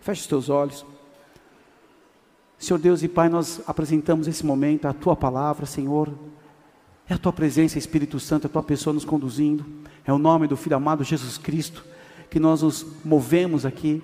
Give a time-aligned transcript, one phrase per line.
[0.00, 0.84] Feche os teus olhos.
[2.58, 6.12] Senhor Deus e Pai, nós apresentamos esse momento, a tua palavra, Senhor.
[7.08, 9.64] É a tua presença, Espírito Santo, a tua pessoa nos conduzindo.
[10.04, 11.84] É o nome do Filho amado Jesus Cristo
[12.30, 14.02] que nós nos movemos aqui.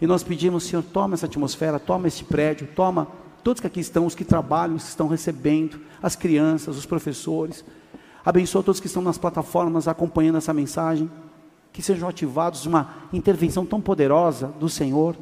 [0.00, 3.06] E nós pedimos, Senhor, toma essa atmosfera, toma este prédio, toma
[3.44, 7.62] todos que aqui estão, os que trabalham, os que estão recebendo, as crianças, os professores.
[8.24, 11.10] Abençoa todos que estão nas plataformas acompanhando essa mensagem.
[11.72, 15.16] Que sejam ativados uma intervenção tão poderosa do Senhor.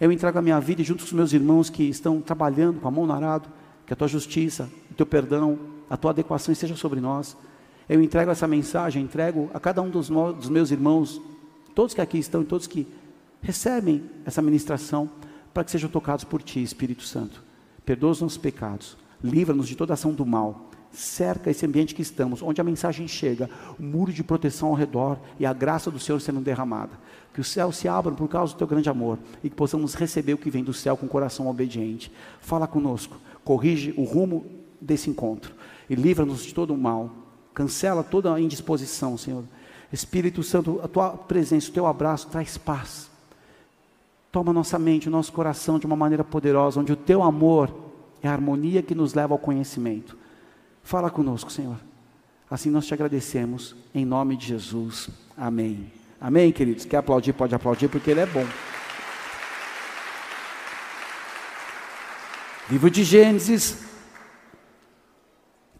[0.00, 2.90] Eu entrego a minha vida junto com os meus irmãos que estão trabalhando com a
[2.90, 3.48] mão no arado.
[3.86, 5.58] Que a tua justiça, o teu perdão,
[5.88, 7.36] a tua adequação esteja sobre nós.
[7.88, 11.20] Eu entrego essa mensagem, entrego a cada um dos, dos meus irmãos,
[11.74, 12.86] todos que aqui estão e todos que
[13.42, 15.08] recebem essa ministração,
[15.52, 17.44] para que sejam tocados por Ti, Espírito Santo.
[17.84, 22.42] Perdoa os nossos pecados, livra-nos de toda ação do mal, cerca esse ambiente que estamos,
[22.42, 26.20] onde a mensagem chega, um muro de proteção ao redor e a graça do Senhor
[26.20, 26.92] sendo derramada.
[27.32, 30.34] Que os céus se abram por causa do Teu grande amor e que possamos receber
[30.34, 32.10] o que vem do céu com o coração obediente.
[32.40, 34.46] Fala conosco, corrige o rumo
[34.80, 35.54] desse encontro
[35.90, 37.10] e livra-nos de todo o mal.
[37.52, 39.44] Cancela toda a indisposição, Senhor.
[39.92, 43.14] Espírito Santo, a Tua presença, o Teu abraço traz paz
[44.34, 47.72] Toma nossa mente, o nosso coração de uma maneira poderosa, onde o teu amor
[48.20, 50.18] é a harmonia que nos leva ao conhecimento.
[50.84, 51.80] Fala conosco, Senhor.
[52.48, 55.08] Assim nós te agradecemos, em nome de Jesus.
[55.34, 55.90] Amém.
[56.20, 56.84] Amém, queridos?
[56.84, 57.32] Quer aplaudir?
[57.32, 58.46] Pode aplaudir, porque Ele é bom.
[62.70, 63.82] Livro de Gênesis,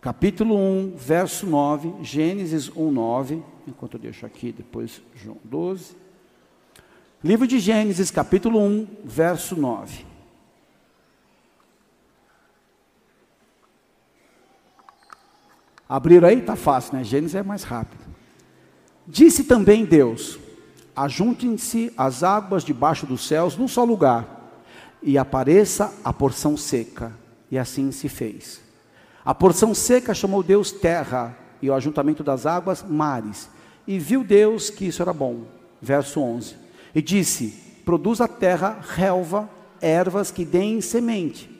[0.01, 2.03] capítulo 1, verso 9.
[2.03, 3.43] Gênesis 1, 9.
[3.69, 5.97] Enquanto eu deixo aqui, depois João 12.
[7.23, 10.14] Livro de Gênesis, capítulo 1, verso 9.
[15.89, 16.39] Abriram aí?
[16.39, 17.05] Está fácil, né?
[17.05, 18.05] Gênesis é mais rápido.
[19.07, 20.39] Disse também Deus:
[20.97, 24.63] Ajuntem-se as águas debaixo dos céus num só lugar,
[25.03, 27.13] e apareça a porção seca.
[27.51, 28.61] E assim se fez.
[29.25, 33.49] A porção seca chamou Deus terra, e o ajuntamento das águas mares.
[33.87, 35.43] E viu Deus que isso era bom.
[35.81, 36.57] Verso 11.
[36.95, 39.49] E disse: Produz a terra relva,
[39.81, 41.51] ervas que deem semente,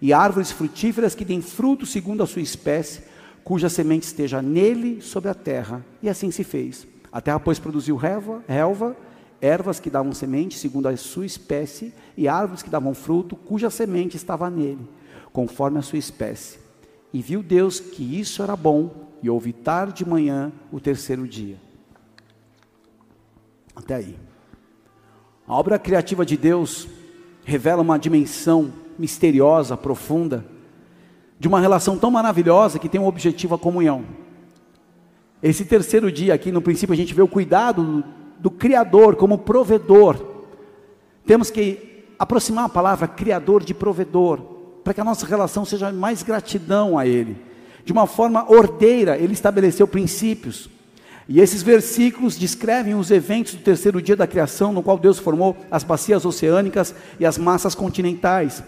[0.00, 3.02] e árvores frutíferas que deem fruto segundo a sua espécie,
[3.44, 5.84] cuja semente esteja nele sobre a terra.
[6.02, 6.86] E assim se fez.
[7.10, 8.96] A terra, pois, produziu relva, relva
[9.42, 14.16] ervas que davam semente segundo a sua espécie, e árvores que davam fruto, cuja semente
[14.16, 14.88] estava nele,
[15.32, 16.60] conforme a sua espécie.
[17.12, 21.56] E viu Deus que isso era bom, e houve tarde de manhã o terceiro dia.
[23.74, 24.16] Até aí.
[25.46, 26.86] A obra criativa de Deus
[27.44, 30.44] revela uma dimensão misteriosa, profunda,
[31.42, 34.04] de uma relação tão maravilhosa que tem um objetivo a comunhão.
[35.42, 38.04] Esse terceiro dia aqui, no princípio, a gente vê o cuidado do,
[38.38, 40.24] do Criador como provedor.
[41.26, 44.38] Temos que aproximar a palavra Criador de provedor,
[44.84, 47.36] para que a nossa relação seja mais gratidão a Ele.
[47.84, 50.70] De uma forma ordeira, Ele estabeleceu princípios,
[51.28, 55.56] e esses versículos descrevem os eventos do terceiro dia da criação, no qual Deus formou
[55.72, 58.62] as bacias oceânicas e as massas continentais.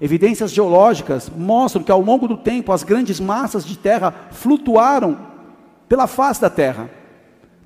[0.00, 5.16] Evidências geológicas mostram que ao longo do tempo as grandes massas de terra flutuaram
[5.88, 6.90] pela face da terra.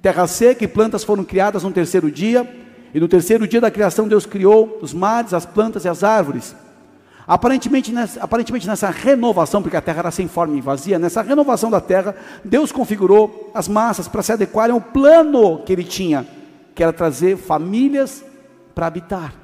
[0.03, 2.49] Terra seca e plantas foram criadas no terceiro dia,
[2.95, 6.55] e no terceiro dia da criação Deus criou os mares, as plantas e as árvores.
[7.27, 11.71] Aparentemente nessa, aparentemente nessa renovação, porque a terra era sem forma e vazia, nessa renovação
[11.71, 16.27] da terra, Deus configurou as massas para se adequarem ao plano que ele tinha,
[16.75, 18.25] que era trazer famílias
[18.75, 19.35] para habitar.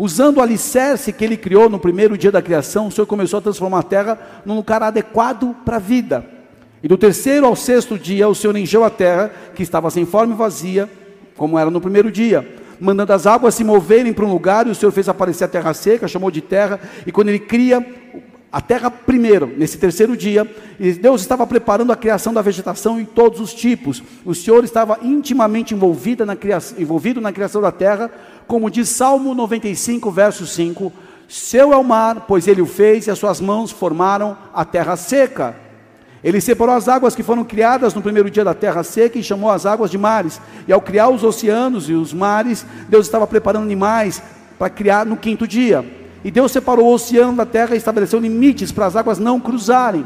[0.00, 3.42] Usando o alicerce que ele criou no primeiro dia da criação, o Senhor começou a
[3.42, 6.24] transformar a terra num lugar adequado para a vida.
[6.82, 10.32] E do terceiro ao sexto dia, o Senhor encheu a terra, que estava sem forma
[10.32, 10.88] e vazia,
[11.36, 14.74] como era no primeiro dia mandando as águas se moverem para um lugar, e o
[14.74, 17.86] Senhor fez aparecer a terra seca, chamou de terra, e quando ele cria
[18.52, 20.44] a terra primeiro, nesse terceiro dia,
[21.00, 24.02] Deus estava preparando a criação da vegetação em todos os tipos.
[24.24, 28.10] O Senhor estava intimamente envolvido na criação, envolvido na criação da terra,
[28.50, 30.92] como diz Salmo 95, verso 5:
[31.28, 34.96] Seu é o mar, pois ele o fez, e as suas mãos formaram a terra
[34.96, 35.54] seca.
[36.22, 39.50] Ele separou as águas que foram criadas no primeiro dia da terra seca e chamou
[39.50, 40.40] as águas de mares.
[40.66, 44.20] E ao criar os oceanos e os mares, Deus estava preparando animais
[44.58, 45.84] para criar no quinto dia.
[46.24, 50.04] E Deus separou o oceano da terra e estabeleceu limites para as águas não cruzarem.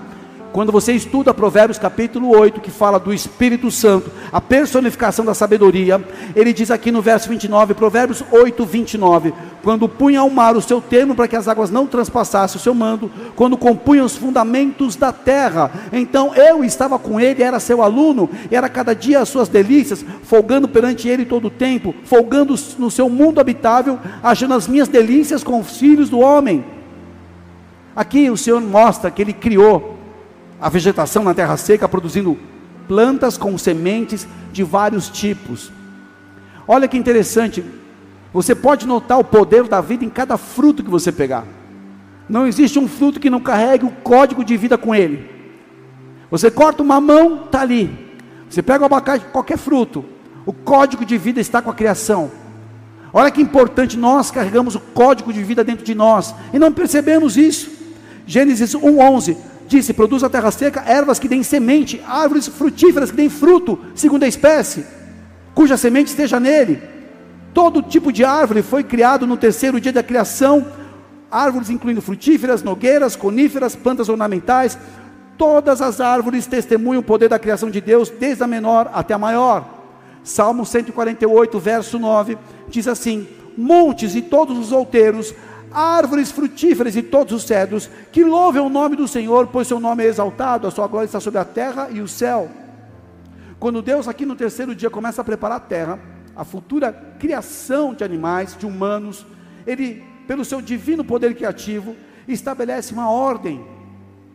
[0.55, 6.01] Quando você estuda Provérbios capítulo 8, que fala do Espírito Santo, a personificação da sabedoria,
[6.37, 9.35] ele diz aqui no verso 29, Provérbios 8, 29,
[9.65, 12.73] quando punha ao mar o seu termo para que as águas não transpassassem o seu
[12.73, 18.31] mando, quando compunha os fundamentos da terra, então eu estava com ele, era seu aluno,
[18.49, 23.09] era cada dia as suas delícias, folgando perante ele todo o tempo, folgando no seu
[23.09, 26.65] mundo habitável, achando as minhas delícias com os filhos do homem.
[27.97, 29.94] Aqui o Senhor mostra que ele criou
[30.61, 32.39] a vegetação na terra seca produzindo
[32.87, 35.71] plantas com sementes de vários tipos.
[36.67, 37.65] Olha que interessante,
[38.33, 41.45] você pode notar o poder da vida em cada fruto que você pegar.
[42.29, 45.31] Não existe um fruto que não carregue o código de vida com ele.
[46.31, 48.05] Você corta uma mão, está ali.
[48.49, 50.05] Você pega o abacate, qualquer fruto,
[50.47, 52.31] o código de vida está com a criação.
[53.13, 57.37] Olha que importante, nós carregamos o código de vida dentro de nós e não percebemos
[57.37, 57.71] isso.
[58.27, 59.37] Gênesis 1:11
[59.67, 64.25] Disse: produz a terra seca ervas que deem semente, árvores frutíferas que deem fruto, segundo
[64.25, 64.85] a espécie,
[65.55, 66.83] cuja semente esteja nele.
[67.53, 70.67] Todo tipo de árvore foi criado no terceiro dia da criação,
[71.31, 74.77] árvores incluindo frutíferas, nogueiras, coníferas, plantas ornamentais.
[75.39, 79.19] Todas as árvores testemunham o poder da criação de Deus, desde a menor até a
[79.19, 79.69] maior.
[80.23, 82.39] Salmo 148, verso 9,
[82.69, 83.27] diz assim:
[83.57, 85.35] Montes e todos os outeiros
[85.75, 90.05] árvores frutíferas e todos os cedros, que louvem o nome do Senhor, pois seu nome
[90.05, 92.49] é exaltado, a sua glória está sobre a terra e o céu.
[93.59, 95.99] Quando Deus, aqui no terceiro dia, começa a preparar a terra,
[96.37, 99.27] a futura criação de animais, de humanos,
[99.67, 101.97] Ele, pelo seu divino poder criativo,
[102.29, 103.65] estabelece uma ordem.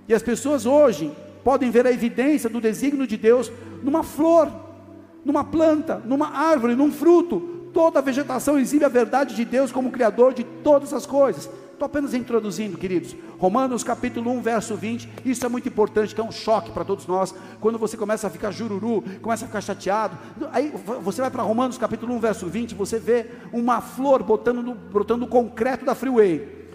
[0.07, 1.11] E as pessoas hoje
[1.43, 3.51] podem ver a evidência do desígnio de Deus
[3.81, 4.51] numa flor,
[5.23, 9.89] numa planta, numa árvore, num fruto, Toda a vegetação exibe a verdade de Deus como
[9.89, 11.49] Criador de todas as coisas.
[11.71, 13.15] Estou apenas introduzindo, queridos.
[13.37, 15.09] Romanos capítulo 1, verso 20.
[15.23, 17.33] Isso é muito importante, que é um choque para todos nós.
[17.61, 20.17] Quando você começa a ficar jururu, começa a ficar chateado.
[20.51, 24.75] Aí você vai para Romanos capítulo 1, verso 20, você vê uma flor botando no,
[24.75, 26.67] brotando no concreto da freeway.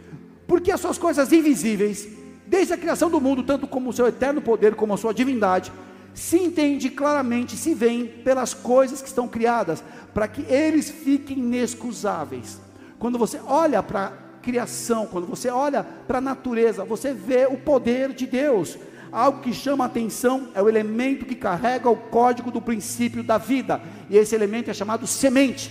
[0.47, 2.09] Porque as suas coisas invisíveis,
[2.47, 5.71] desde a criação do mundo, tanto como o seu eterno poder, como a sua divindade,
[6.15, 9.83] se entende claramente, se vê pelas coisas que estão criadas,
[10.15, 12.61] para que eles fiquem inexcusáveis.
[12.99, 17.59] Quando você olha para a criação, quando você olha para a natureza, você vê o
[17.59, 18.79] poder de Deus.
[19.11, 23.39] Algo que chama a atenção é o elemento que carrega o código do princípio da
[23.39, 25.71] vida, e esse elemento é chamado semente.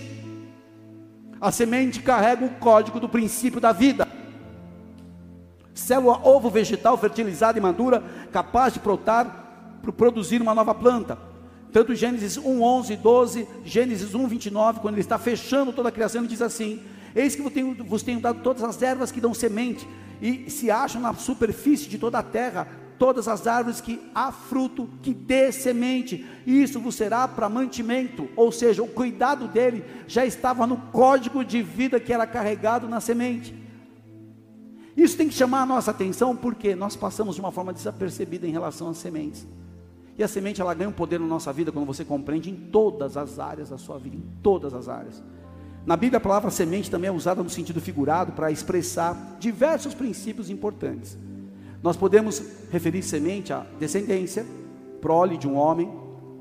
[1.42, 4.08] A semente carrega o código do princípio da vida.
[5.74, 9.42] Célula ovo vegetal fertilizada e madura, capaz de brotar
[9.98, 11.33] produzir uma nova planta.
[11.74, 16.22] Tanto Gênesis 1, 11, 12, Gênesis 1, 29, quando ele está fechando toda a criação,
[16.22, 16.80] ele diz assim:
[17.16, 19.88] Eis que vos tenho, vos tenho dado todas as ervas que dão semente,
[20.22, 22.68] e se acham na superfície de toda a terra,
[23.00, 28.30] todas as árvores que há fruto, que dê semente, e isso vos será para mantimento,
[28.36, 33.02] ou seja, o cuidado dele já estava no código de vida que era carregado na
[33.02, 33.52] semente.
[34.96, 38.52] Isso tem que chamar a nossa atenção porque nós passamos de uma forma desapercebida em
[38.52, 39.48] relação às sementes.
[40.18, 43.18] E a semente ela ganha um poder na nossa vida quando você compreende em todas
[43.18, 45.24] as áreas da sua vida, em todas as áreas.
[45.86, 50.50] Na Bíblia a palavra semente também é usada no sentido figurado para expressar diversos princípios
[50.50, 51.18] importantes.
[51.82, 54.46] Nós podemos referir semente à descendência,
[55.02, 55.92] prole de um homem.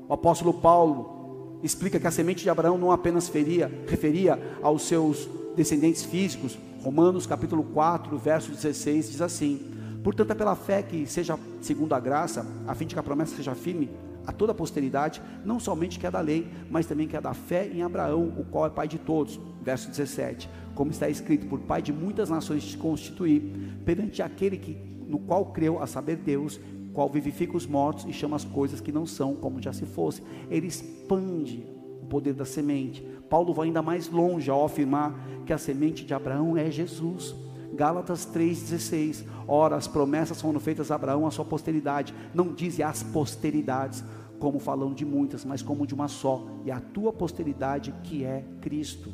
[0.07, 5.27] O apóstolo Paulo explica que a semente de Abraão não apenas feria, referia aos seus
[5.55, 6.57] descendentes físicos.
[6.81, 9.72] Romanos capítulo 4, verso 16 diz assim:
[10.03, 13.35] Portanto, é pela fé que seja segundo a graça, a fim de que a promessa
[13.35, 13.89] seja firme
[14.25, 17.33] a toda a posteridade, não somente que é da lei, mas também que é da
[17.33, 19.39] fé em Abraão, o qual é pai de todos.
[19.61, 20.49] Verso 17.
[20.75, 23.41] Como está escrito, por pai de muitas nações te constituir,
[23.85, 26.59] perante aquele que no qual creu, a saber Deus,
[26.93, 30.23] qual vivifica os mortos e chama as coisas que não são como já se fosse.
[30.49, 31.65] Ele expande
[32.01, 33.05] o poder da semente.
[33.29, 35.13] Paulo vai ainda mais longe ao afirmar
[35.45, 37.35] que a semente de Abraão é Jesus.
[37.73, 39.25] Gálatas 3,16.
[39.47, 42.13] Ora, as promessas foram feitas a Abraão, a sua posteridade.
[42.33, 44.03] Não diz as posteridades,
[44.39, 46.45] como falando de muitas, mas como de uma só.
[46.65, 49.11] E a tua posteridade, que é Cristo.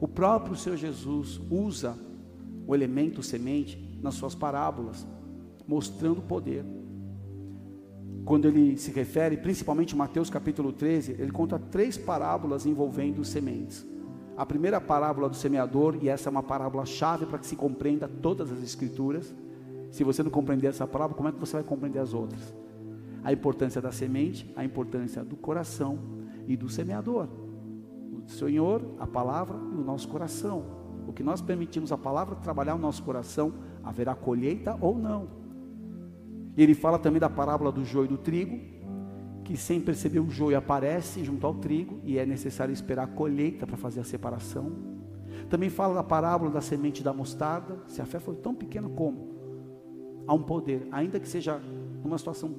[0.00, 1.96] O próprio Senhor Jesus usa
[2.66, 5.06] o elemento semente nas suas parábolas,
[5.66, 6.64] mostrando o poder.
[8.24, 13.86] Quando ele se refere, principalmente Mateus capítulo 13, ele conta três parábolas envolvendo sementes.
[14.36, 18.08] A primeira parábola do semeador, e essa é uma parábola chave para que se compreenda
[18.08, 19.34] todas as escrituras.
[19.90, 22.54] Se você não compreender essa parábola, como é que você vai compreender as outras?
[23.22, 25.98] A importância da semente, a importância do coração
[26.48, 27.28] e do semeador.
[28.12, 30.64] O Senhor, a palavra e o nosso coração.
[31.06, 33.52] O que nós permitimos a palavra trabalhar o nosso coração,
[33.84, 35.28] haverá colheita ou não.
[36.56, 38.58] Ele fala também da parábola do joio e do trigo,
[39.44, 43.66] que sem perceber o joio aparece junto ao trigo e é necessário esperar a colheita
[43.66, 44.72] para fazer a separação.
[45.50, 49.34] Também fala da parábola da semente da mostarda, se a fé for tão pequena como
[50.26, 51.60] há um poder, ainda que seja
[52.02, 52.54] numa situação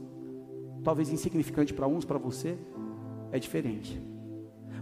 [0.84, 2.58] talvez insignificante para uns, para você,
[3.32, 4.00] é diferente.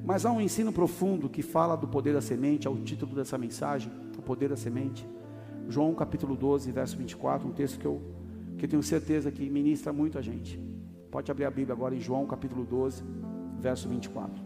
[0.03, 3.89] Mas há um ensino profundo que fala do poder da semente, é título dessa mensagem,
[4.17, 5.07] o poder da semente.
[5.69, 8.01] João capítulo 12, verso 24, um texto que eu,
[8.57, 10.59] que eu tenho certeza que ministra muito a gente.
[11.13, 13.03] Pode abrir a Bíblia agora em João capítulo 12,
[13.59, 14.43] verso 24.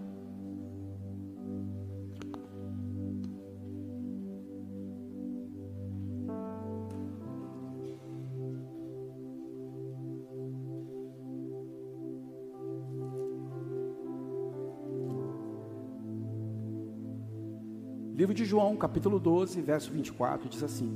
[18.13, 20.91] Livro de João, capítulo 12, verso 24, diz assim: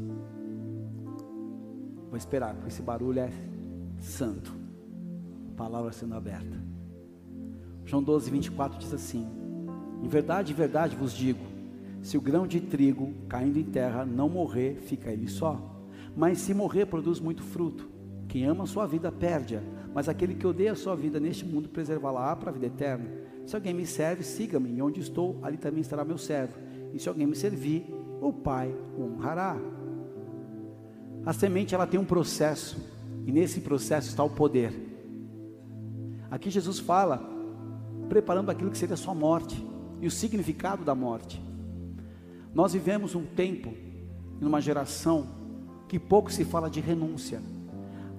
[2.10, 3.32] Vou esperar, porque esse barulho é
[4.02, 4.61] santo.
[5.56, 6.58] Palavra sendo aberta.
[7.86, 9.28] João 12, 24 diz assim:
[10.02, 11.52] Em verdade, em verdade vos digo:
[12.02, 15.60] se o grão de trigo caindo em terra não morrer, fica ele só.
[16.16, 17.90] Mas se morrer, produz muito fruto.
[18.28, 19.62] Quem ama a sua vida perde-a,
[19.94, 23.06] mas aquele que odeia a sua vida neste mundo preservá-la para a vida eterna.
[23.46, 26.58] Se alguém me serve, siga-me, e onde estou, ali também estará meu servo.
[26.94, 29.58] E se alguém me servir, o Pai o honrará.
[31.26, 32.78] A semente ela tem um processo,
[33.26, 34.91] e nesse processo está o poder.
[36.32, 37.22] Aqui Jesus fala,
[38.08, 39.62] preparando aquilo que seria a sua morte
[40.00, 41.44] e o significado da morte.
[42.54, 43.74] Nós vivemos um tempo,
[44.40, 45.28] numa geração,
[45.90, 47.42] que pouco se fala de renúncia.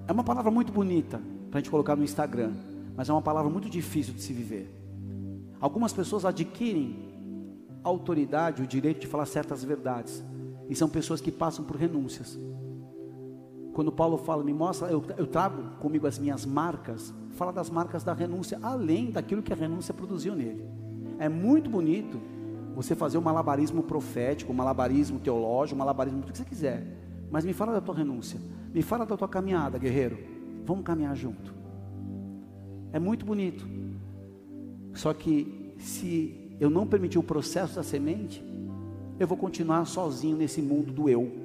[0.07, 2.53] É uma palavra muito bonita para a gente colocar no Instagram,
[2.95, 4.71] mas é uma palavra muito difícil de se viver.
[5.59, 7.13] Algumas pessoas adquirem
[7.83, 10.23] autoridade, o direito de falar certas verdades.
[10.69, 12.39] E são pessoas que passam por renúncias.
[13.73, 18.05] Quando Paulo fala, me mostra, eu, eu trago comigo as minhas marcas, fala das marcas
[18.05, 20.65] da renúncia, além daquilo que a renúncia produziu nele.
[21.19, 22.21] É muito bonito
[22.75, 26.87] você fazer um malabarismo profético, um malabarismo teológico, um malabarismo, tudo que você quiser.
[27.31, 28.39] Mas me fala da tua renúncia,
[28.75, 30.19] me fala da tua caminhada, guerreiro.
[30.65, 31.55] Vamos caminhar junto.
[32.93, 33.67] É muito bonito.
[34.95, 38.45] Só que se eu não permitir o processo da semente,
[39.19, 41.42] eu vou continuar sozinho nesse mundo do eu.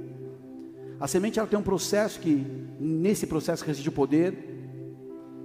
[1.00, 2.46] A semente ela tem um processo que
[2.80, 4.56] nesse processo reside o poder.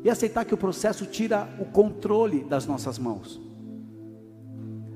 [0.04, 3.40] E aceitar que o processo tira o controle das nossas mãos.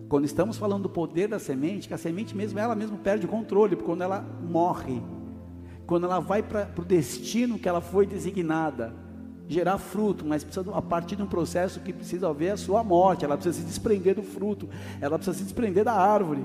[0.09, 3.29] Quando estamos falando do poder da semente, que a semente mesmo ela mesma perde o
[3.29, 5.03] controle, quando ela morre,
[5.87, 8.93] quando ela vai para o destino que ela foi designada,
[9.49, 13.25] gerar fruto, mas precisa a partir de um processo que precisa haver a sua morte,
[13.25, 14.69] ela precisa se desprender do fruto,
[15.01, 16.45] ela precisa se desprender da árvore.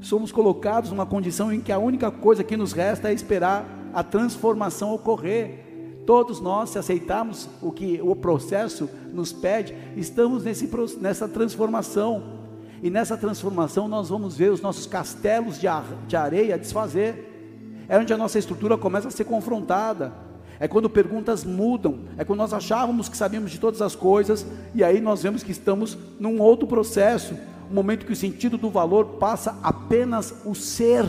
[0.00, 4.02] Somos colocados numa condição em que a única coisa que nos resta é esperar a
[4.02, 6.02] transformação ocorrer.
[6.06, 10.68] Todos nós, se aceitarmos o que o processo nos pede, estamos nesse,
[11.00, 12.40] nessa transformação.
[12.82, 15.66] E nessa transformação nós vamos ver os nossos castelos de,
[16.08, 17.84] de areia desfazer.
[17.88, 20.12] É onde a nossa estrutura começa a ser confrontada
[20.60, 24.84] é quando perguntas mudam, é quando nós achávamos que sabíamos de todas as coisas, e
[24.84, 27.34] aí nós vemos que estamos num outro processo,
[27.74, 31.04] momento que o sentido do valor passa apenas o ser.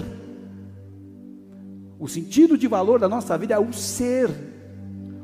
[1.99, 4.29] O sentido de valor da nossa vida é o ser,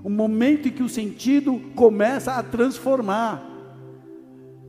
[0.04, 3.57] o momento em que o sentido começa a transformar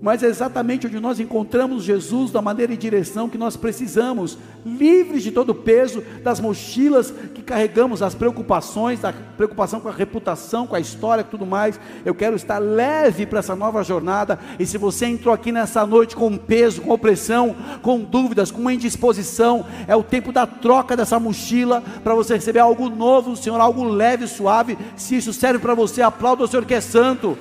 [0.01, 5.25] mas é exatamente onde nós encontramos Jesus da maneira e direção que nós precisamos, livres
[5.25, 10.69] de todo o peso das mochilas que carregamos, as preocupações, da preocupação com a reputação,
[10.69, 11.81] com a história, tudo mais.
[12.05, 14.39] Eu quero estar leve para essa nova jornada.
[14.59, 18.73] E se você entrou aqui nessa noite com peso, com opressão, com dúvidas, com uma
[18.75, 23.83] indisposição, é o tempo da troca dessa mochila para você receber algo novo, Senhor, algo
[23.83, 24.79] leve, suave.
[24.97, 27.37] Se isso serve para você, aplauda o Senhor que é santo.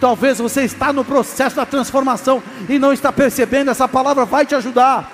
[0.00, 4.54] Talvez você está no processo da transformação e não está percebendo, essa palavra vai te
[4.54, 5.12] ajudar.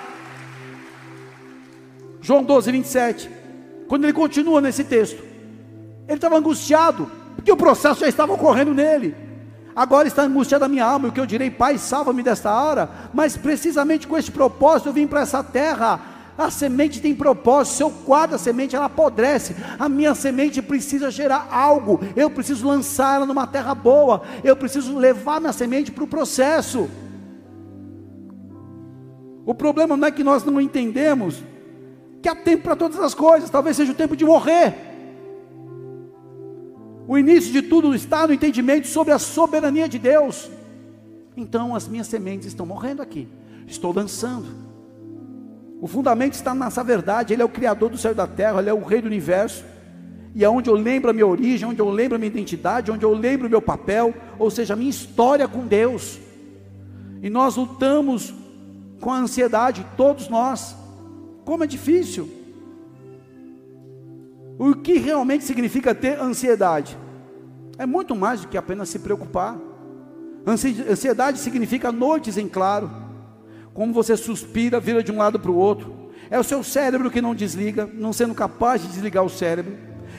[2.21, 3.29] João 12, 27.
[3.87, 5.23] Quando ele continua nesse texto,
[6.07, 9.15] ele estava angustiado, porque o processo já estava ocorrendo nele.
[9.75, 12.89] Agora está angustiada a minha alma, e o que eu direi, Pai, salva-me desta hora.
[13.13, 17.83] Mas precisamente com este propósito eu vim para essa terra a semente tem propósito, se
[17.83, 19.55] eu guardo a semente, ela apodrece.
[19.79, 21.99] A minha semente precisa gerar algo.
[22.15, 24.21] Eu preciso lançar ela numa terra boa.
[24.43, 26.89] Eu preciso levar minha semente para o processo.
[29.45, 31.41] O problema não é que nós não entendemos
[32.21, 34.75] que há tempo para todas as coisas, talvez seja o tempo de morrer.
[37.07, 40.49] O início de tudo está no entendimento sobre a soberania de Deus.
[41.37, 43.27] Então as minhas sementes estão morrendo aqui.
[43.67, 44.64] Estou lançando.
[45.81, 47.33] O fundamento está nessa verdade.
[47.33, 49.63] Ele é o Criador do céu e da terra, Ele é o Rei do universo.
[50.33, 53.05] e é onde eu lembro a minha origem, onde eu lembro a minha identidade, onde
[53.05, 56.19] eu lembro o meu papel, ou seja, a minha história com Deus.
[57.21, 58.33] E nós lutamos
[58.99, 60.75] com a ansiedade, todos nós.
[61.45, 62.29] Como é difícil.
[64.59, 66.97] O que realmente significa ter ansiedade?
[67.77, 69.57] É muito mais do que apenas se preocupar.
[70.45, 72.89] Ansiedade significa noites em claro,
[73.75, 75.93] como você suspira, vira de um lado para o outro.
[76.31, 79.75] É o seu cérebro que não desliga, não sendo capaz de desligar o cérebro.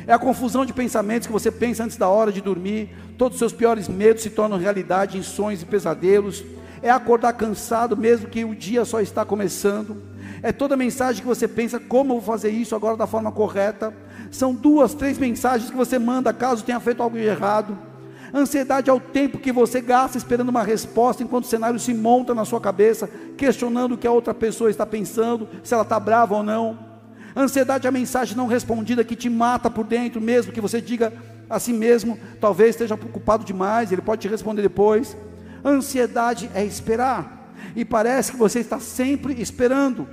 [0.07, 2.95] É a confusão de pensamentos que você pensa antes da hora de dormir.
[3.17, 6.45] Todos os seus piores medos se tornam realidade em sonhos e pesadelos.
[6.83, 10.03] É acordar cansado, mesmo que o dia só está começando.
[10.43, 13.93] É toda mensagem que você pensa, como eu vou fazer isso agora da forma correta.
[14.31, 17.77] São duas, três mensagens que você manda caso tenha feito algo errado.
[18.35, 22.35] Ansiedade é o tempo que você gasta esperando uma resposta, enquanto o cenário se monta
[22.35, 26.35] na sua cabeça, questionando o que a outra pessoa está pensando, se ela está brava
[26.35, 26.79] ou não.
[27.37, 31.13] Ansiedade é a mensagem não respondida que te mata por dentro, mesmo que você diga
[31.49, 35.17] a si mesmo, talvez esteja preocupado demais, ele pode te responder depois.
[35.65, 40.09] Ansiedade é esperar, e parece que você está sempre esperando.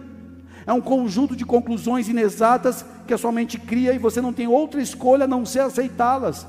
[0.65, 4.47] É um conjunto de conclusões inexatas que a sua mente cria e você não tem
[4.47, 6.47] outra escolha a não ser aceitá-las.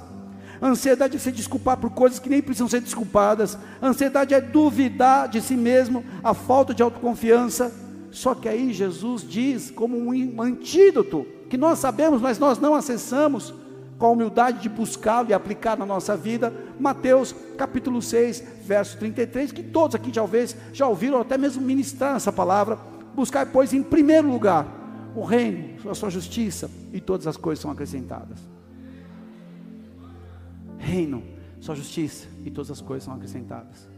[0.65, 3.59] Ansiedade é se desculpar por coisas que nem precisam ser desculpadas.
[3.83, 7.71] Ansiedade é duvidar de si mesmo, a falta de autoconfiança.
[8.11, 13.53] Só que aí Jesus diz, como um antídoto, que nós sabemos, mas nós não acessamos,
[13.99, 19.53] com a humildade de buscá-lo e aplicar na nossa vida, Mateus capítulo 6, verso 33,
[19.53, 22.79] que todos aqui talvez já ouviram, ou até mesmo ministrar essa palavra.
[23.15, 24.67] Buscar, pois, em primeiro lugar,
[25.15, 28.54] o reino, a sua justiça, e todas as coisas são acrescentadas
[30.85, 31.23] reino,
[31.61, 33.89] sua justiça, e todas as coisas são acrescentadas.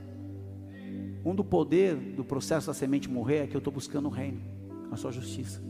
[1.25, 4.41] Um do poder do processo da semente morrer é que eu estou buscando o reino,
[4.93, 5.61] a sua justiça.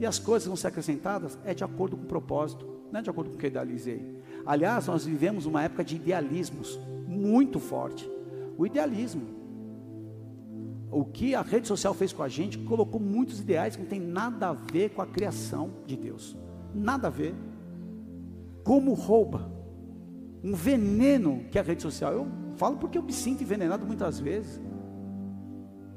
[0.00, 3.10] E as coisas vão ser acrescentadas é de acordo com o propósito, não é de
[3.10, 4.18] acordo com o que eu idealizei.
[4.46, 8.10] Aliás, nós vivemos uma época de idealismos muito forte.
[8.56, 9.26] O idealismo.
[10.90, 14.00] O que a rede social fez com a gente, colocou muitos ideais que não tem
[14.00, 16.36] nada a ver com a criação de Deus.
[16.74, 17.34] Nada a ver.
[18.62, 19.53] Como rouba
[20.44, 22.12] um veneno que é a rede social.
[22.12, 24.60] Eu falo porque eu me sinto envenenado muitas vezes.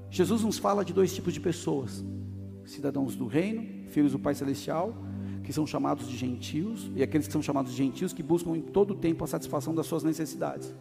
[0.09, 2.03] Jesus nos fala de dois tipos de pessoas:
[2.65, 4.95] cidadãos do reino, filhos do Pai Celestial,
[5.43, 8.62] que são chamados de gentios, e aqueles que são chamados de gentios que buscam em
[8.62, 10.73] todo o tempo a satisfação das suas necessidades.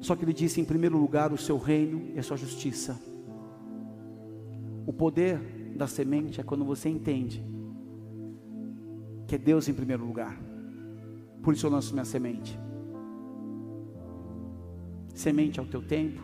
[0.00, 3.00] Só que ele disse em primeiro lugar o seu reino e a sua justiça.
[4.86, 5.38] O poder
[5.76, 7.44] da semente é quando você entende
[9.26, 10.47] que é Deus em primeiro lugar.
[11.42, 12.58] Por isso eu lanço minha semente.
[15.14, 16.20] Semente é o teu tempo,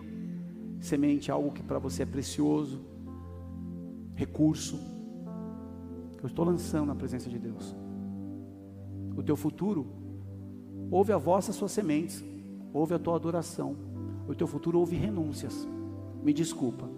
[0.81, 2.81] semente algo que para você é precioso,
[4.15, 4.79] recurso.
[6.23, 7.75] Eu estou lançando na presença de Deus.
[9.17, 9.87] O teu futuro,
[10.91, 12.25] ouve a voz das suas sementes,
[12.73, 13.77] ouve a tua adoração.
[14.29, 15.69] O teu futuro ouve renúncias.
[16.23, 16.89] Me desculpa,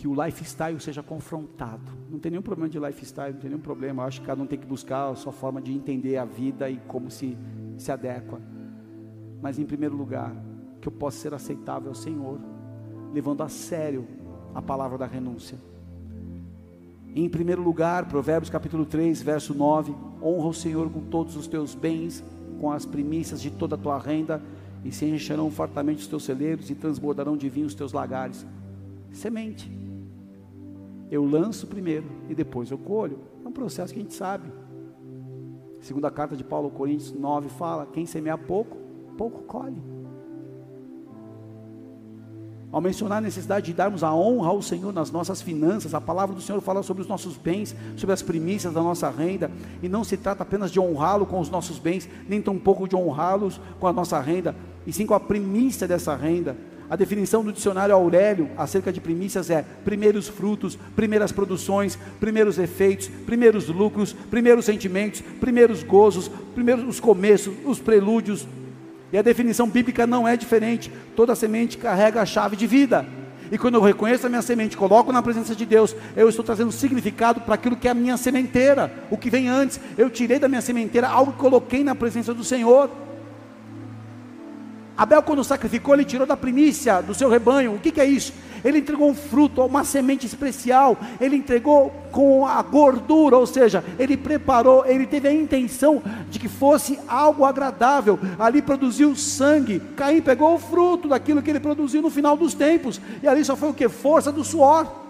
[0.00, 1.92] que o lifestyle seja confrontado.
[2.10, 4.02] Não tem nenhum problema de lifestyle, não tem nenhum problema.
[4.02, 6.70] Eu acho que cada um tem que buscar a sua forma de entender a vida
[6.70, 7.36] e como se,
[7.76, 8.40] se adequa.
[9.42, 10.34] Mas em primeiro lugar,
[10.80, 12.40] que eu possa ser aceitável ao Senhor,
[13.12, 14.08] levando a sério
[14.54, 15.58] a palavra da renúncia.
[17.14, 21.74] Em primeiro lugar, Provérbios capítulo 3, verso 9: honra o Senhor com todos os teus
[21.74, 22.24] bens,
[22.58, 24.40] com as primícias de toda a tua renda,
[24.82, 28.46] e se encherão fartamente os teus celeiros e transbordarão de vinho os teus lagares.
[29.12, 29.79] Semente
[31.10, 33.18] eu lanço primeiro e depois eu colho.
[33.44, 34.52] É um processo que a gente sabe.
[35.80, 38.76] Segunda carta de Paulo Coríntios 9 fala: quem semeia pouco,
[39.16, 39.82] pouco colhe.
[42.72, 46.36] Ao mencionar a necessidade de darmos a honra ao Senhor nas nossas finanças, a palavra
[46.36, 49.50] do Senhor fala sobre os nossos bens, sobre as primícias da nossa renda,
[49.82, 53.60] e não se trata apenas de honrá-lo com os nossos bens, nem tampouco de honrá-los
[53.80, 54.54] com a nossa renda,
[54.86, 56.56] e sim com a primícia dessa renda.
[56.90, 63.08] A definição do dicionário Aurélio acerca de primícias é primeiros frutos, primeiras produções, primeiros efeitos,
[63.24, 68.44] primeiros lucros, primeiros sentimentos, primeiros gozos, primeiros os começos, os prelúdios.
[69.12, 70.90] E a definição bíblica não é diferente.
[71.14, 73.06] Toda semente carrega a chave de vida.
[73.52, 76.72] E quando eu reconheço a minha semente, coloco na presença de Deus, eu estou trazendo
[76.72, 79.78] significado para aquilo que é a minha sementeira, o que vem antes.
[79.96, 82.90] Eu tirei da minha sementeira algo que coloquei na presença do Senhor.
[84.96, 87.74] Abel, quando sacrificou, ele tirou da primícia do seu rebanho.
[87.74, 88.32] O que, que é isso?
[88.64, 90.96] Ele entregou um fruto, uma semente especial.
[91.20, 96.48] Ele entregou com a gordura, ou seja, ele preparou, ele teve a intenção de que
[96.48, 98.18] fosse algo agradável.
[98.38, 99.80] Ali produziu sangue.
[99.96, 103.00] Caim pegou o fruto daquilo que ele produziu no final dos tempos.
[103.22, 103.88] E ali só foi o que?
[103.88, 105.09] Força do suor.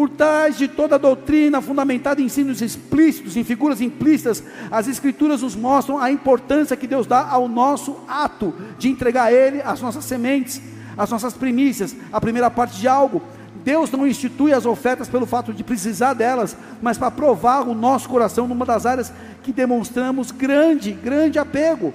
[0.00, 5.54] Por trás de toda doutrina fundamentada em ensinos explícitos, em figuras implícitas, as Escrituras nos
[5.54, 10.06] mostram a importância que Deus dá ao nosso ato de entregar a Ele as nossas
[10.06, 10.58] sementes,
[10.96, 13.20] as nossas primícias, a primeira parte de algo.
[13.62, 18.08] Deus não institui as ofertas pelo fato de precisar delas, mas para provar o nosso
[18.08, 21.92] coração numa das áreas que demonstramos grande, grande apego.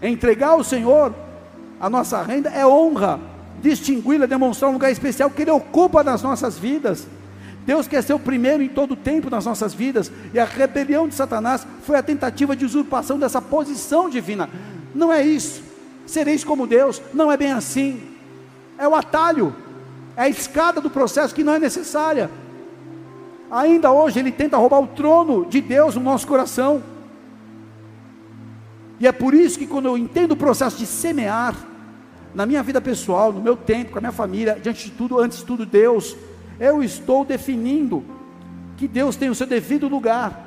[0.00, 1.12] Entregar ao Senhor
[1.80, 3.18] a nossa renda é honra,
[3.60, 7.08] distingui-la, demonstrar um lugar especial que Ele ocupa nas nossas vidas.
[7.64, 11.08] Deus quer ser o primeiro em todo o tempo nas nossas vidas, e a rebelião
[11.08, 14.48] de Satanás foi a tentativa de usurpação dessa posição divina.
[14.94, 15.62] Não é isso,
[16.06, 18.02] sereis como Deus, não é bem assim,
[18.78, 19.54] é o atalho,
[20.16, 22.30] é a escada do processo que não é necessária.
[23.50, 26.82] Ainda hoje ele tenta roubar o trono de Deus no nosso coração.
[28.98, 31.54] E é por isso que quando eu entendo o processo de semear,
[32.34, 35.38] na minha vida pessoal, no meu tempo, com a minha família, diante de tudo, antes
[35.38, 36.16] de tudo, Deus,
[36.58, 38.04] eu estou definindo
[38.76, 40.44] que Deus tem o seu devido lugar.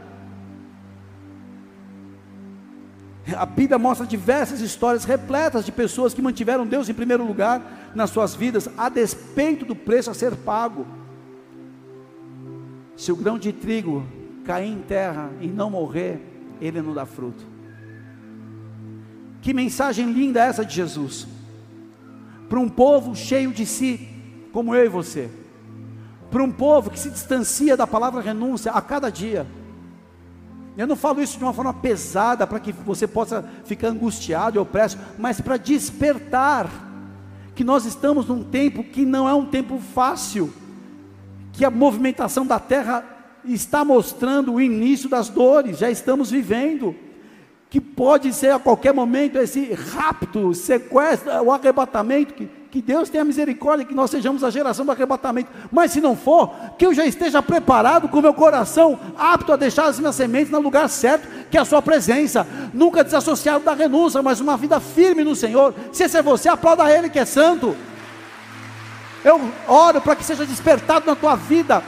[3.35, 8.09] A Bíblia mostra diversas histórias repletas de pessoas que mantiveram Deus em primeiro lugar nas
[8.09, 10.85] suas vidas, a despeito do preço a ser pago.
[12.95, 14.05] Se o grão de trigo
[14.45, 16.19] cair em terra e não morrer,
[16.61, 17.45] ele não dá fruto.
[19.41, 21.27] Que mensagem linda essa de Jesus!
[22.47, 24.07] Para um povo cheio de si,
[24.53, 25.29] como eu e você.
[26.29, 29.47] Para um povo que se distancia da palavra renúncia a cada dia.
[30.77, 34.59] Eu não falo isso de uma forma pesada para que você possa ficar angustiado e
[34.59, 36.69] opresso, mas para despertar
[37.55, 40.53] que nós estamos num tempo que não é um tempo fácil,
[41.51, 43.03] que a movimentação da terra
[43.43, 46.95] está mostrando o início das dores, já estamos vivendo
[47.69, 53.23] que pode ser a qualquer momento esse rapto, sequestro, o arrebatamento, que, que Deus tenha
[53.23, 57.07] misericórdia, que nós sejamos a geração do arrebatamento, mas se não for, que eu já
[57.07, 61.27] esteja preparado com o meu coração, apto a deixar as minhas sementes no lugar certo,
[61.49, 65.73] que é a sua presença, nunca desassociado da renúncia, mas uma vida firme no Senhor,
[65.91, 67.75] se esse é você, aplauda Ele que é santo,
[69.23, 71.81] eu oro para que seja despertado na tua vida,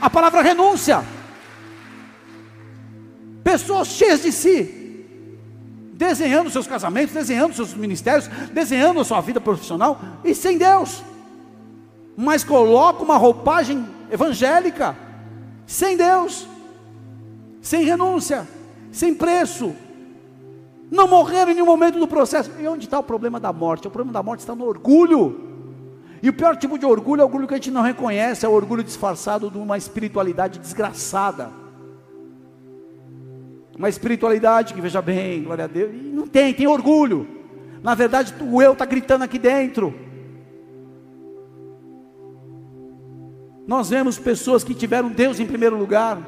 [0.00, 1.04] a palavra renúncia,
[3.44, 4.79] pessoas cheias de si,
[6.00, 11.02] desenhando seus casamentos, desenhando seus ministérios, desenhando a sua vida profissional e sem Deus.
[12.16, 14.96] Mas coloca uma roupagem evangélica,
[15.66, 16.48] sem Deus,
[17.60, 18.48] sem renúncia,
[18.90, 19.74] sem preço.
[20.90, 22.50] Não morreram em nenhum momento do processo.
[22.58, 23.86] E onde está o problema da morte?
[23.86, 25.38] O problema da morte está no orgulho.
[26.22, 28.48] E o pior tipo de orgulho é o orgulho que a gente não reconhece, é
[28.48, 31.50] o orgulho disfarçado de uma espiritualidade desgraçada
[33.80, 37.26] uma espiritualidade que veja bem, glória a Deus, e não tem, tem orgulho.
[37.82, 39.94] Na verdade, o eu está gritando aqui dentro.
[43.66, 46.18] Nós vemos pessoas que tiveram Deus em primeiro lugar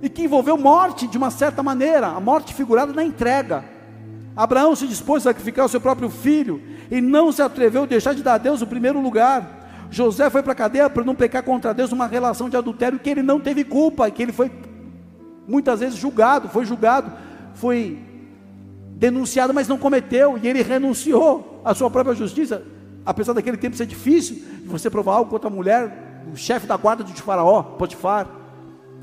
[0.00, 3.64] e que envolveu morte de uma certa maneira, a morte figurada na entrega.
[4.36, 8.14] Abraão se dispôs a sacrificar o seu próprio filho e não se atreveu a deixar
[8.14, 9.88] de dar a Deus o primeiro lugar.
[9.90, 13.10] José foi para a cadeia para não pecar contra Deus numa relação de adultério que
[13.10, 14.48] ele não teve culpa, que ele foi
[15.46, 17.12] muitas vezes julgado, foi julgado,
[17.54, 17.98] foi
[18.96, 22.62] denunciado, mas não cometeu, e ele renunciou à sua própria justiça,
[23.04, 26.76] apesar daquele tempo ser difícil, de você provar algo contra a mulher, o chefe da
[26.76, 28.28] guarda de Faraó, Potifar.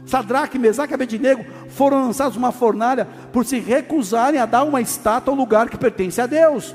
[0.06, 5.34] Sadraque, Mesaque e Abednego foram lançados numa fornalha por se recusarem a dar uma estátua
[5.34, 6.74] ao lugar que pertence a Deus.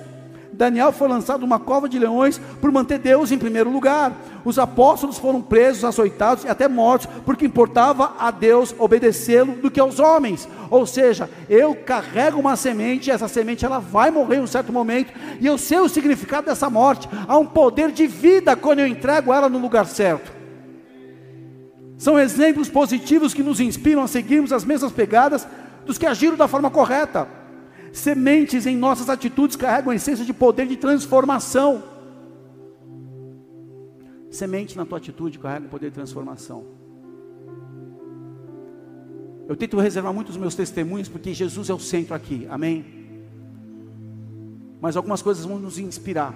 [0.55, 4.13] Daniel foi lançado numa cova de leões por manter Deus em primeiro lugar.
[4.45, 9.81] Os apóstolos foram presos, açoitados e até mortos, porque importava a Deus obedecê-lo do que
[9.81, 10.49] aos homens.
[10.71, 14.73] Ou seja, eu carrego uma semente, e essa semente ela vai morrer em um certo
[14.73, 17.09] momento, e eu sei o significado dessa morte.
[17.27, 20.33] Há um poder de vida quando eu entrego ela no lugar certo.
[21.97, 25.47] São exemplos positivos que nos inspiram a seguirmos as mesmas pegadas
[25.87, 27.27] dos que agiram da forma correta.
[27.95, 31.81] Sementes em nossas atitudes carregam a essência de poder de transformação.
[34.33, 36.65] Semente na tua atitude carrega o poder de transformação.
[39.47, 42.85] Eu tento reservar muitos meus testemunhos porque Jesus é o centro aqui, amém?
[44.81, 46.35] Mas algumas coisas vão nos inspirar.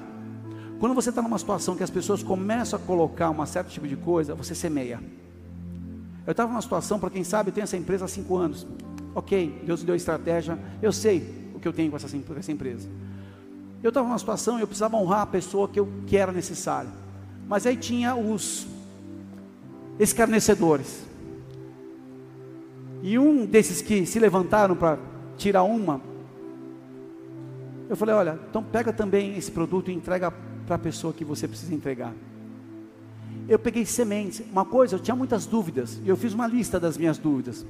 [0.78, 3.96] Quando você está numa situação que as pessoas começam a colocar um certo tipo de
[3.96, 5.02] coisa, você semeia.
[6.24, 8.64] Eu estava numa situação, para quem sabe, eu tenho essa empresa há cinco anos.
[9.12, 12.88] Ok, Deus deu estratégia, eu sei, o que eu tenho com essa, com essa empresa.
[13.82, 16.90] Eu estava numa situação, eu precisava honrar a pessoa que, eu, que era necessária.
[17.46, 18.66] Mas aí tinha os
[19.98, 21.06] escarnecedores.
[23.02, 24.98] E um desses que se levantaram para
[25.36, 26.00] tirar uma,
[27.88, 30.30] eu falei: olha, então pega também esse produto e entrega
[30.66, 32.12] para a pessoa que você precisa entregar.
[33.48, 34.42] eu peguei sementes.
[34.52, 37.64] Uma coisa, eu tinha muitas dúvidas, e eu fiz uma lista das minhas dúvidas.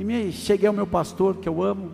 [0.00, 1.92] E me, cheguei ao meu pastor, que eu amo.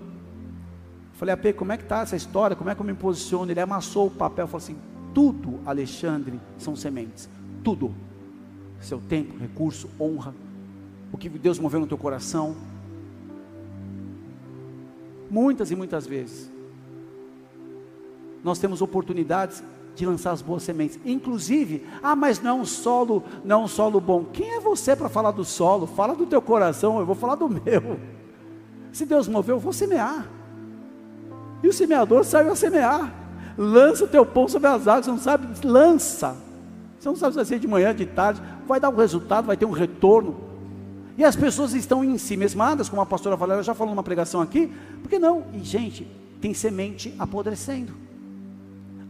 [1.14, 2.55] Falei, AP, como é que está essa história?
[2.55, 3.51] Como é que eu me posiciono?
[3.51, 4.77] Ele amassou o papel e falou assim:
[5.12, 7.29] tudo, Alexandre, são sementes.
[7.64, 7.92] Tudo.
[8.81, 10.33] Seu tempo, recurso, honra.
[11.11, 12.55] O que Deus moveu no teu coração.
[15.29, 16.49] Muitas e muitas vezes.
[18.45, 19.64] Nós temos oportunidades
[19.97, 21.01] de lançar as boas sementes.
[21.05, 24.25] Inclusive, ah, mas não é um solo, não é um solo bom.
[24.33, 25.87] Quem é você para falar do solo?
[25.87, 27.99] Fala do teu coração, eu vou falar do meu.
[28.93, 30.29] Se Deus moveu, eu vou semear.
[31.63, 33.13] E o semeador saiu a semear.
[33.57, 36.37] Lança o teu pão sobre as águas, você não sabe, lança.
[36.99, 39.57] Você não sabe se vai ser de manhã, de tarde, vai dar um resultado, vai
[39.57, 40.37] ter um retorno.
[41.17, 44.43] E as pessoas estão em si mesmadas, como a pastora Valéria já falou numa pregação
[44.43, 44.71] aqui,
[45.03, 45.45] por que não?
[45.55, 46.07] E gente,
[46.39, 48.06] tem semente apodrecendo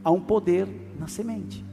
[0.06, 0.68] há um poder
[1.00, 1.64] na semente.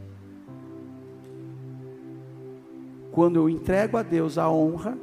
[3.12, 4.98] Quando eu entrego a Deus a honra,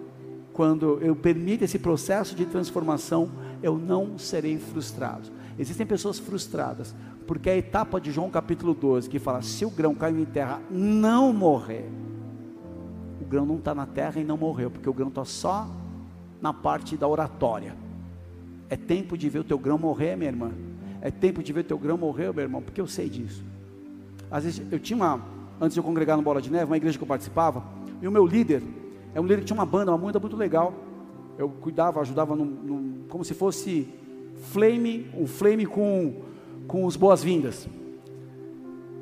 [0.53, 3.31] quando eu permito esse processo de transformação,
[3.63, 5.31] eu não serei frustrado.
[5.57, 6.93] Existem pessoas frustradas,
[7.25, 10.61] porque a etapa de João capítulo 12, que fala: se o grão cair em terra
[10.69, 11.89] não morrer,
[13.21, 15.71] o grão não está na terra e não morreu, porque o grão está só
[16.43, 17.77] na parte da oratória.
[18.69, 20.51] É tempo de ver o teu grão morrer, minha irmã.
[21.03, 23.45] É tempo de ver teu grão morrer, meu irmão, porque eu sei disso.
[24.31, 25.21] Às vezes eu tinha uma,
[25.61, 27.65] antes de eu congregar no Bola de Neve, uma igreja que eu participava,
[28.01, 28.63] e o meu líder,
[29.15, 30.75] é um líder que tinha uma banda, uma banda muito legal.
[31.37, 33.89] Eu cuidava, ajudava num, num, como se fosse
[34.53, 36.23] flame, um flame com,
[36.67, 37.69] com os boas-vindas.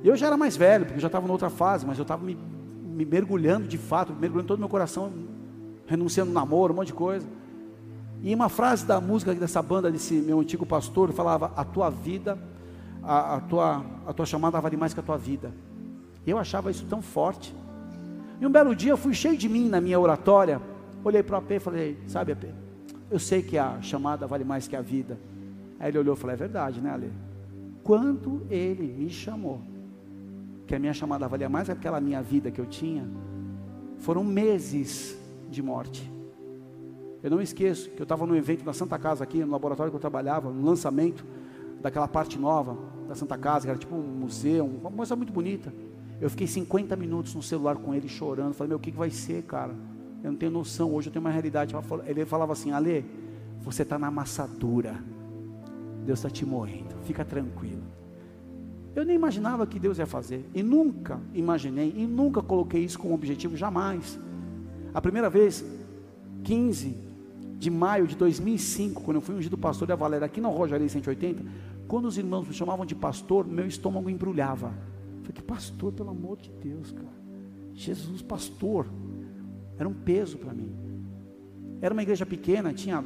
[0.02, 2.24] Eu já era mais velho, porque eu já estava em outra fase, mas eu estava
[2.24, 2.38] me,
[2.84, 5.12] me mergulhando de fato, mergulhando todo o meu coração,
[5.86, 7.26] renunciando ao namoro, um monte de coisa.
[8.22, 12.38] E uma frase da música dessa banda, desse meu antigo pastor, falava: A tua vida,
[13.02, 15.52] a, a, tua, a tua chamada vale mais que a tua vida.
[16.26, 17.54] E eu achava isso tão forte.
[18.40, 20.60] E um belo dia eu fui cheio de mim na minha oratória.
[21.04, 22.44] Olhei para o AP e falei: Sabe, AP,
[23.10, 25.18] eu sei que a chamada vale mais que a vida.
[25.78, 27.12] Aí ele olhou e falou: É verdade, né, Ale?
[27.84, 29.62] Quando ele me chamou,
[30.66, 33.08] que a minha chamada valia mais que aquela minha vida que eu tinha,
[33.98, 35.16] foram meses
[35.48, 36.17] de morte.
[37.22, 39.96] Eu não esqueço que eu estava no evento da Santa Casa aqui, no laboratório que
[39.96, 41.24] eu trabalhava, no lançamento
[41.80, 42.76] daquela parte nova
[43.08, 45.72] da Santa Casa, que era tipo um museu, uma coisa muito bonita.
[46.20, 48.52] Eu fiquei 50 minutos no celular com ele chorando.
[48.54, 49.74] Falei, meu, o que, que vai ser, cara?
[50.22, 50.92] Eu não tenho noção.
[50.92, 51.74] Hoje eu tenho uma realidade.
[52.06, 53.04] Ele falava assim: Ale,
[53.60, 55.02] você está na amassadura.
[56.04, 56.96] Deus está te morrendo.
[57.04, 57.82] Fica tranquilo.
[58.96, 60.44] Eu nem imaginava que Deus ia fazer.
[60.52, 61.94] E nunca imaginei.
[61.96, 63.56] E nunca coloquei isso como objetivo.
[63.56, 64.18] Jamais.
[64.92, 65.64] A primeira vez,
[66.42, 67.07] 15
[67.58, 71.44] de maio de 2005, quando eu fui ungido pastor da Valéria aqui na Rojaria 180,
[71.88, 74.68] quando os irmãos me chamavam de pastor, meu estômago embrulhava.
[74.68, 77.18] Eu falei, que pastor, pelo amor de Deus, cara.
[77.74, 78.86] Jesus, pastor.
[79.76, 80.72] Era um peso para mim.
[81.80, 83.04] Era uma igreja pequena, tinha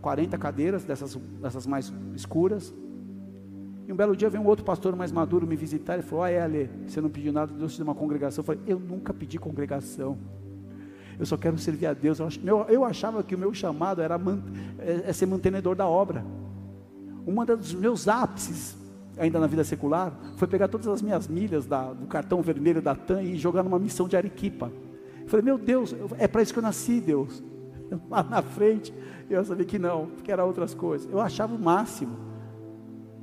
[0.00, 2.74] 40 cadeiras, dessas, dessas mais escuras.
[3.86, 6.30] E um belo dia veio um outro pastor mais maduro me visitar e falou: Ah,
[6.30, 8.42] é, Ale, você não pediu nada, Deus te deu uma congregação.
[8.42, 10.18] Eu falei: Eu nunca pedi congregação
[11.18, 12.18] eu só quero servir a Deus.
[12.68, 14.20] Eu achava que o meu chamado era
[14.78, 16.24] é, é ser mantenedor da obra.
[17.26, 18.76] Um dos meus ápices,
[19.16, 22.94] ainda na vida secular, foi pegar todas as minhas milhas da, do cartão vermelho da
[22.94, 24.72] TAM e jogar numa missão de Arequipa.
[25.22, 27.42] Eu falei, meu Deus, é para isso que eu nasci, Deus.
[28.10, 28.92] Lá na frente,
[29.30, 31.08] eu sabia que não, que era outras coisas.
[31.10, 32.16] Eu achava o máximo.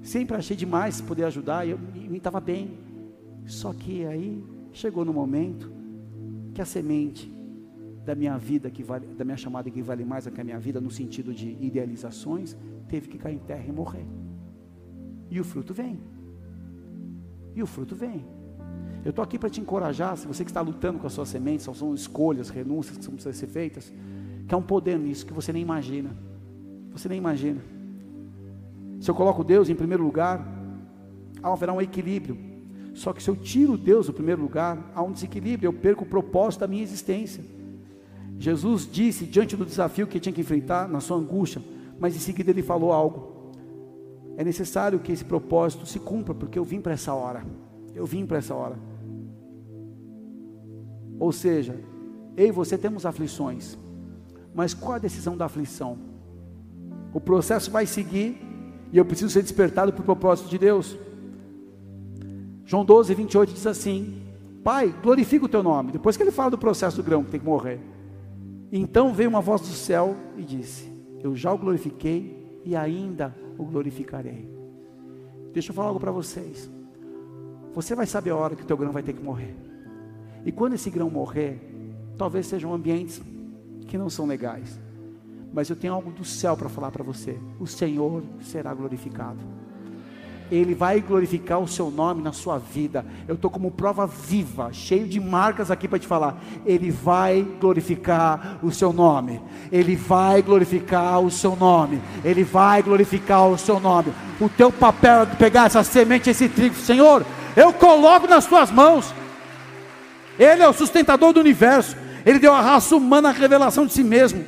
[0.01, 2.77] Sempre achei demais poder ajudar e, eu, e me estava bem.
[3.45, 5.71] Só que aí chegou no momento
[6.53, 7.38] que a semente
[8.09, 10.59] da minha vida que vale, da minha chamada que vale mais do que a minha
[10.59, 14.05] vida no sentido de idealizações, teve que cair em terra e morrer.
[15.29, 15.99] E o fruto vem.
[17.55, 18.25] E o fruto vem.
[19.05, 21.69] Eu estou aqui para te encorajar, se você que está lutando com as suas sementes,
[21.71, 23.93] são escolhas, renúncias que precisam ser feitas,
[24.47, 26.09] que há um poder nisso que você nem imagina.
[26.91, 27.61] Você nem imagina.
[28.99, 30.43] Se eu coloco Deus em primeiro lugar,
[31.43, 32.35] haverá um equilíbrio.
[32.95, 36.07] Só que se eu tiro Deus do primeiro lugar, há um desequilíbrio, eu perco o
[36.07, 37.58] propósito da minha existência.
[38.39, 41.61] Jesus disse diante do desafio que tinha que enfrentar na sua angústia,
[41.99, 43.51] mas em seguida ele falou algo.
[44.37, 47.45] É necessário que esse propósito se cumpra, porque eu vim para essa hora.
[47.93, 48.79] Eu vim para essa hora.
[51.19, 51.77] Ou seja,
[52.37, 53.77] eu e você temos aflições,
[54.55, 55.97] mas qual a decisão da aflição?
[57.13, 58.37] O processo vai seguir
[58.93, 60.97] e eu preciso ser despertado para o propósito de Deus.
[62.63, 64.21] João 12, 28 diz assim:
[64.63, 65.91] Pai, glorifica o teu nome.
[65.91, 67.98] Depois que ele fala do processo do grão que tem que morrer.
[68.71, 73.65] Então veio uma voz do céu e disse: Eu já o glorifiquei e ainda o
[73.65, 74.49] glorificarei.
[75.51, 76.69] Deixa eu falar algo para vocês.
[77.73, 79.55] Você vai saber a hora que o teu grão vai ter que morrer.
[80.45, 81.59] E quando esse grão morrer,
[82.17, 83.21] talvez sejam ambientes
[83.87, 84.79] que não são legais.
[85.51, 87.39] Mas eu tenho algo do céu para falar para você.
[87.59, 89.39] O Senhor será glorificado.
[90.51, 93.05] Ele vai glorificar o seu nome na sua vida.
[93.27, 96.41] Eu estou como prova viva, cheio de marcas aqui para te falar.
[96.65, 99.39] Ele vai glorificar o seu nome.
[99.71, 102.01] Ele vai glorificar o seu nome.
[102.23, 104.13] Ele vai glorificar o seu nome.
[104.39, 109.13] O teu papel é pegar essa semente, esse trigo, Senhor, eu coloco nas tuas mãos.
[110.37, 111.95] Ele é o sustentador do universo.
[112.25, 114.43] Ele deu à raça humana a revelação de si mesmo.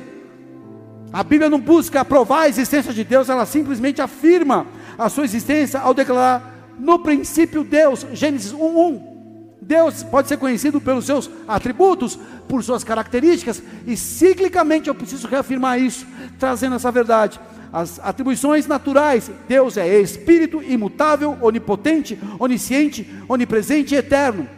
[1.12, 4.66] A Bíblia não busca provar a existência de Deus, ela simplesmente afirma
[5.02, 9.12] a sua existência ao declarar no princípio Deus, Gênesis 1:1.
[9.60, 15.80] Deus pode ser conhecido pelos seus atributos, por suas características, e ciclicamente eu preciso reafirmar
[15.80, 16.06] isso,
[16.38, 17.40] trazendo essa verdade.
[17.72, 24.48] As atribuições naturais, Deus é espírito imutável, onipotente, onisciente, onipresente e eterno.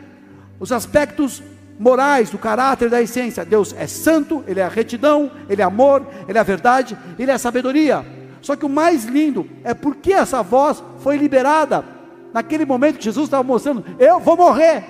[0.58, 1.42] Os aspectos
[1.78, 6.06] morais do caráter da essência, Deus é santo, ele é a retidão, ele é amor,
[6.26, 8.23] ele é a verdade, ele é a sabedoria.
[8.44, 11.82] Só que o mais lindo é porque essa voz foi liberada
[12.30, 14.84] naquele momento que Jesus estava mostrando: eu vou morrer.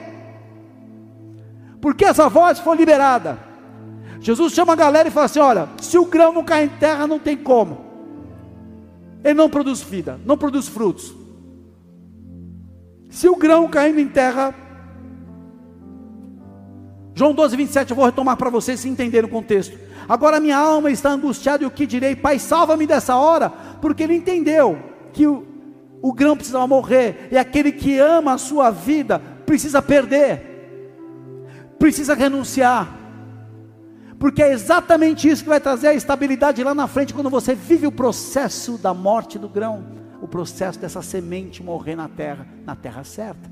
[1.80, 3.38] Porque essa voz foi liberada.
[4.18, 7.06] Jesus chama a galera e fala assim: olha, se o grão não cair em terra,
[7.06, 7.78] não tem como.
[9.22, 11.14] Ele não produz vida, não produz frutos.
[13.08, 14.52] Se o grão caindo em terra,
[17.14, 19.78] João 12, 27, eu vou retomar para vocês se entenderem o contexto.
[20.08, 22.14] Agora minha alma está angustiada e o que direi?
[22.14, 24.78] Pai, salva-me dessa hora, porque ele entendeu
[25.12, 25.44] que o,
[26.02, 32.94] o grão precisava morrer, e aquele que ama a sua vida precisa perder, precisa renunciar,
[34.18, 37.86] porque é exatamente isso que vai trazer a estabilidade lá na frente, quando você vive
[37.86, 39.84] o processo da morte do grão,
[40.20, 43.50] o processo dessa semente morrer na terra, na terra certa,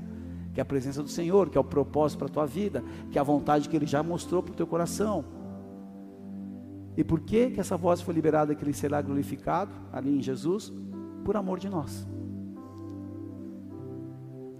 [0.53, 3.17] que é a presença do Senhor, que é o propósito para a tua vida, que
[3.17, 5.25] é a vontade que Ele já mostrou para o teu coração.
[6.95, 10.71] E por que, que essa voz foi liberada que ele será glorificado ali em Jesus?
[11.23, 12.07] Por amor de nós.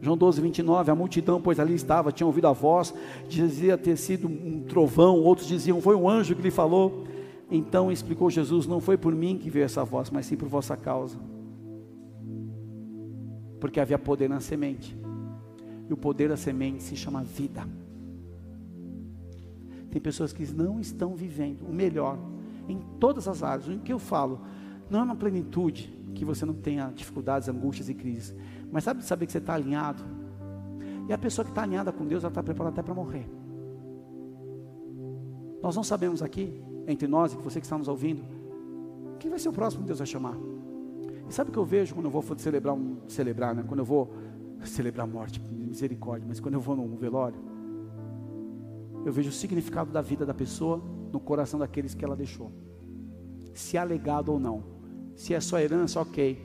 [0.01, 2.93] João 12, 29, a multidão, pois ali estava, tinha ouvido a voz,
[3.29, 7.05] dizia ter sido um trovão, outros diziam, foi um anjo que lhe falou.
[7.49, 10.75] Então explicou Jesus: Não foi por mim que veio essa voz, mas sim por vossa
[10.75, 11.17] causa.
[13.61, 14.97] Porque havia poder na semente,
[15.89, 17.65] e o poder da semente se chama vida.
[19.93, 22.17] Tem pessoas que não estão vivendo o melhor
[22.67, 23.67] em todas as áreas.
[23.67, 24.41] O que eu falo
[24.89, 28.35] não é uma plenitude que você não tenha dificuldades, angústias e crises,
[28.71, 30.03] mas sabe saber que você está alinhado.
[31.07, 33.29] E a pessoa que está alinhada com Deus, ela está preparada até para morrer.
[35.61, 38.23] Nós não sabemos aqui, entre nós e você que está nos ouvindo,
[39.19, 40.35] quem vai ser o próximo que Deus vai chamar.
[41.29, 43.63] E sabe o que eu vejo quando eu vou celebrar um celebrar, né?
[43.67, 44.11] Quando eu vou
[44.65, 47.52] celebrar a morte, misericórdia, mas quando eu vou num velório,
[49.05, 52.51] eu vejo o significado da vida da pessoa no coração daqueles que ela deixou.
[53.53, 54.63] Se há legado ou não.
[55.15, 56.39] Se é só herança, ok.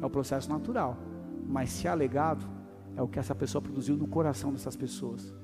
[0.00, 0.96] É o processo natural.
[1.46, 2.44] Mas se há legado,
[2.96, 5.34] é o que essa pessoa produziu no coração dessas pessoas.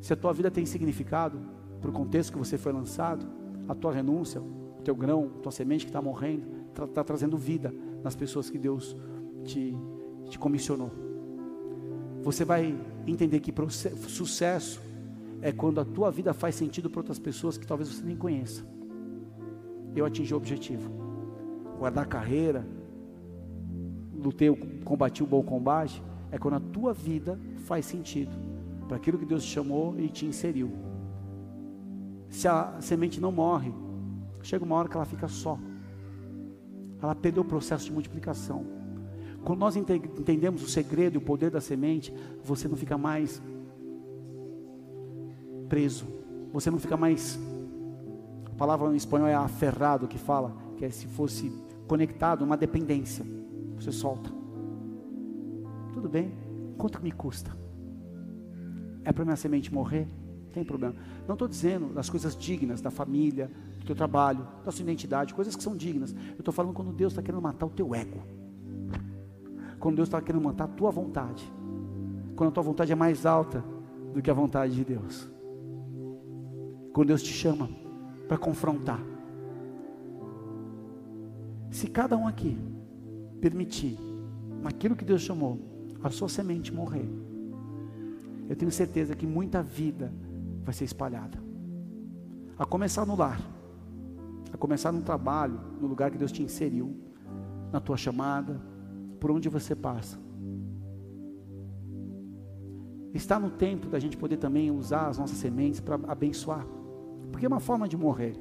[0.00, 1.40] Se a tua vida tem significado,
[1.80, 3.26] para o contexto que você foi lançado,
[3.68, 7.36] a tua renúncia, o teu grão, a tua semente que está morrendo, está tá trazendo
[7.36, 8.96] vida nas pessoas que Deus
[9.44, 9.76] te,
[10.28, 10.90] te comissionou.
[12.22, 13.52] Você vai entender que
[14.08, 14.80] sucesso
[15.42, 18.64] é quando a tua vida faz sentido para outras pessoas que talvez você nem conheça.
[19.94, 20.88] Eu atingi o objetivo.
[21.78, 22.64] Guardar a carreira,
[24.14, 26.00] lutei, combati o bom combate,
[26.30, 28.30] é quando a tua vida faz sentido
[28.86, 30.70] para aquilo que Deus te chamou e te inseriu.
[32.28, 33.72] Se a semente não morre,
[34.42, 35.58] chega uma hora que ela fica só.
[37.02, 38.64] Ela perdeu o processo de multiplicação.
[39.44, 43.42] Quando nós entendemos o segredo e o poder da semente, você não fica mais
[45.72, 46.04] preso.
[46.52, 47.40] Você não fica mais.
[48.44, 51.50] A palavra em espanhol é aferrado que fala, que é se fosse
[51.88, 53.24] conectado, uma dependência.
[53.76, 54.30] Você solta.
[55.94, 56.30] Tudo bem?
[56.76, 57.56] Quanto me custa?
[59.02, 60.06] É para minha semente morrer?
[60.52, 60.94] Tem problema.
[61.26, 65.56] Não estou dizendo das coisas dignas da família, do teu trabalho, da sua identidade, coisas
[65.56, 66.14] que são dignas.
[66.32, 68.20] Eu estou falando quando Deus está querendo matar o teu ego.
[69.80, 71.50] Quando Deus está querendo matar a tua vontade.
[72.36, 73.64] Quando a tua vontade é mais alta
[74.12, 75.32] do que a vontade de Deus.
[76.92, 77.68] Quando Deus te chama
[78.28, 79.00] para confrontar.
[81.70, 82.58] Se cada um aqui
[83.40, 83.98] permitir,
[84.62, 85.58] naquilo que Deus chamou,
[86.02, 87.08] a sua semente morrer,
[88.48, 90.12] eu tenho certeza que muita vida
[90.62, 91.38] vai ser espalhada.
[92.58, 93.40] A começar no lar,
[94.52, 96.94] a começar no trabalho, no lugar que Deus te inseriu,
[97.72, 98.60] na tua chamada,
[99.18, 100.18] por onde você passa.
[103.14, 106.66] Está no tempo da gente poder também usar as nossas sementes para abençoar.
[107.32, 108.36] Porque é uma forma de morrer.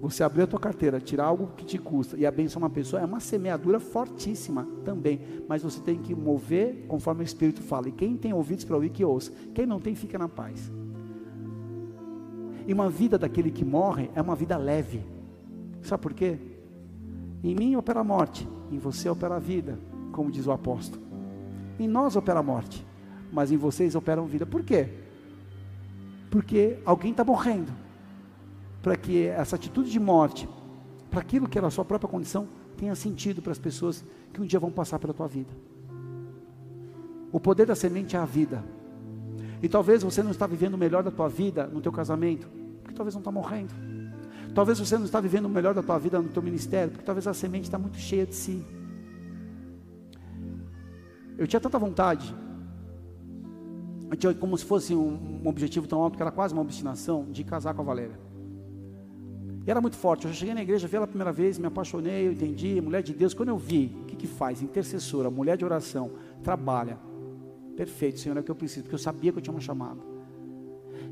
[0.00, 3.04] Você abrir a tua carteira, tirar algo que te custa e abençoar uma pessoa é
[3.04, 5.20] uma semeadura fortíssima também.
[5.48, 7.88] Mas você tem que mover conforme o Espírito fala.
[7.88, 9.32] E quem tem ouvidos para ouvir, que ouça.
[9.54, 10.70] Quem não tem, fica na paz.
[12.66, 15.04] E uma vida daquele que morre é uma vida leve.
[15.82, 16.38] Sabe por quê?
[17.42, 19.78] Em mim opera a morte, em você opera a vida,
[20.12, 21.02] como diz o apóstolo.
[21.78, 22.84] Em nós opera a morte,
[23.32, 24.44] mas em vocês operam vida.
[24.44, 24.88] Por quê?
[26.30, 27.85] Porque alguém está morrendo.
[28.86, 30.48] Para que essa atitude de morte,
[31.10, 34.46] para aquilo que era a sua própria condição, tenha sentido para as pessoas que um
[34.46, 35.52] dia vão passar pela tua vida.
[37.32, 38.64] O poder da semente é a vida.
[39.60, 42.46] E talvez você não está vivendo o melhor da tua vida no teu casamento,
[42.84, 43.74] porque talvez não está morrendo.
[44.54, 47.26] Talvez você não está vivendo o melhor da tua vida no teu ministério, porque talvez
[47.26, 48.64] a semente está muito cheia de si.
[51.36, 52.32] Eu tinha tanta vontade,
[54.08, 57.26] eu tinha como se fosse um, um objetivo tão alto que era quase uma obstinação
[57.32, 58.25] de casar com a Valéria.
[59.66, 60.26] E era muito forte.
[60.26, 63.02] Eu já cheguei na igreja, vi ela a primeira vez, me apaixonei, eu entendi, mulher
[63.02, 63.34] de Deus.
[63.34, 64.62] Quando eu vi, o que, que faz?
[64.62, 66.12] Intercessora, mulher de oração,
[66.42, 66.98] trabalha,
[67.76, 70.00] Perfeito, Senhor, é o que eu preciso, porque eu sabia que eu tinha uma chamada.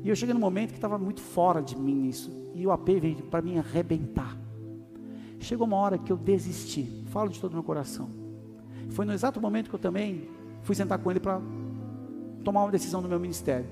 [0.03, 2.31] E eu cheguei no momento que estava muito fora de mim isso.
[2.55, 4.35] E o AP veio para mim arrebentar.
[5.39, 7.03] Chegou uma hora que eu desisti.
[7.07, 8.09] Falo de todo o meu coração.
[8.89, 10.27] Foi no exato momento que eu também
[10.63, 11.39] fui sentar com ele para
[12.43, 13.67] tomar uma decisão no meu ministério.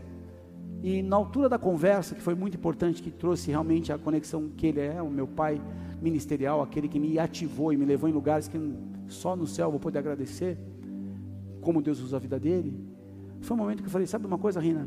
[0.83, 4.67] E na altura da conversa, que foi muito importante, que trouxe realmente a conexão que
[4.67, 5.61] ele é, o meu pai
[6.01, 8.59] ministerial, aquele que me ativou e me levou em lugares que
[9.07, 10.57] só no céu vou poder agradecer
[11.61, 12.77] como Deus usa a vida dele,
[13.39, 14.85] foi um momento que eu falei: sabe uma coisa, Rina?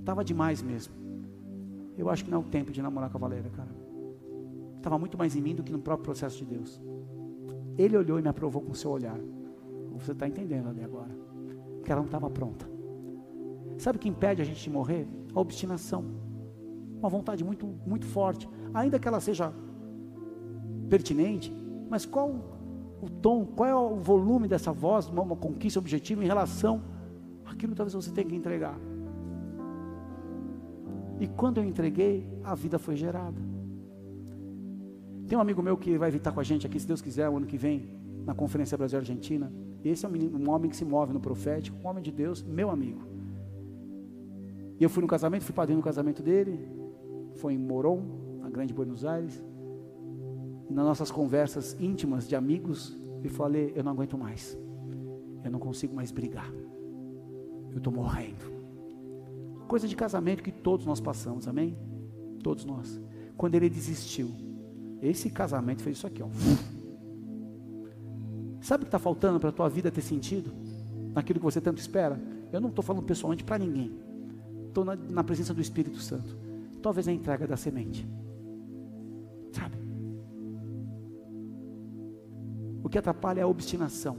[0.00, 0.92] Estava demais mesmo.
[1.96, 3.70] Eu acho que não é o tempo de namorar com a Valéria, cara.
[4.78, 6.80] Estava muito mais em mim do que no próprio processo de Deus.
[7.78, 9.18] Ele olhou e me aprovou com o seu olhar.
[9.92, 11.10] Você está entendendo ali agora.
[11.84, 12.79] Que ela não estava pronta.
[13.80, 15.08] Sabe o que impede a gente de morrer?
[15.34, 16.04] A obstinação.
[16.98, 18.46] Uma vontade muito, muito forte.
[18.74, 19.54] Ainda que ela seja
[20.90, 21.50] pertinente,
[21.88, 22.28] mas qual
[23.00, 26.82] o tom, qual é o volume dessa voz, uma, uma conquista objetiva em relação
[27.46, 28.78] àquilo que talvez você tenha que entregar.
[31.18, 33.40] E quando eu entreguei, a vida foi gerada.
[35.26, 37.36] Tem um amigo meu que vai visitar com a gente aqui, se Deus quiser, o
[37.38, 37.88] ano que vem,
[38.26, 39.50] na Conferência Brasil-Argentina.
[39.82, 42.42] Esse é um, menino, um homem que se move no profético, um homem de Deus,
[42.42, 43.09] meu amigo.
[44.80, 46.66] E eu fui no casamento, fui padrinho no casamento dele,
[47.36, 48.02] foi em Moron,
[48.40, 49.40] na Grande Buenos Aires
[50.70, 54.56] nas nossas conversas íntimas de amigos, e falei: Eu não aguento mais,
[55.44, 56.50] eu não consigo mais brigar,
[57.72, 58.60] eu estou morrendo.
[59.66, 61.76] Coisa de casamento que todos nós passamos, amém?
[62.42, 63.00] Todos nós.
[63.36, 64.30] Quando ele desistiu,
[65.02, 66.28] esse casamento fez isso aqui, ó.
[68.60, 70.50] Sabe o que está faltando para a tua vida ter sentido?
[71.14, 72.20] Naquilo que você tanto espera?
[72.52, 73.92] Eu não estou falando pessoalmente para ninguém.
[74.70, 76.36] Estou na, na presença do Espírito Santo.
[76.80, 78.08] Talvez a entrega da semente.
[79.52, 79.76] Sabe?
[82.82, 84.16] O que atrapalha é a obstinação,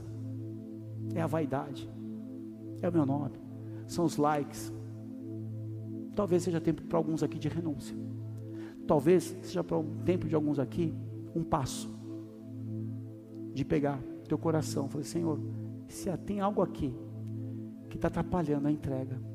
[1.14, 1.90] é a vaidade,
[2.82, 3.40] é o meu nome,
[3.86, 4.70] são os likes.
[6.14, 7.96] Talvez seja tempo para alguns aqui de renúncia.
[8.86, 10.94] Talvez seja para o tempo de alguns aqui
[11.34, 11.90] um passo
[13.54, 13.98] de pegar
[14.28, 14.86] teu coração.
[14.90, 15.40] Falei, Senhor,
[15.88, 16.94] se tem algo aqui
[17.88, 19.31] que está atrapalhando a entrega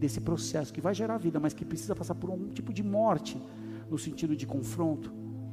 [0.00, 3.40] desse processo que vai gerar vida, mas que precisa passar por um tipo de morte
[3.90, 5.12] no sentido de confronto,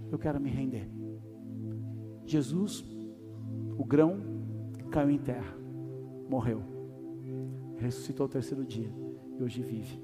[0.10, 0.90] eu quero me render.
[2.26, 2.86] Jesus
[3.78, 4.22] o grão
[4.90, 5.54] caiu em terra,
[6.30, 6.62] morreu,
[7.78, 8.90] ressuscitou ao terceiro dia
[9.38, 10.02] e hoje vive.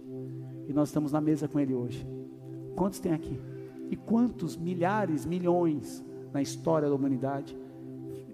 [0.68, 2.06] E nós estamos na mesa com Ele hoje.
[2.76, 3.39] Quantos tem aqui?
[3.89, 7.58] E quantos milhares, milhões na história da humanidade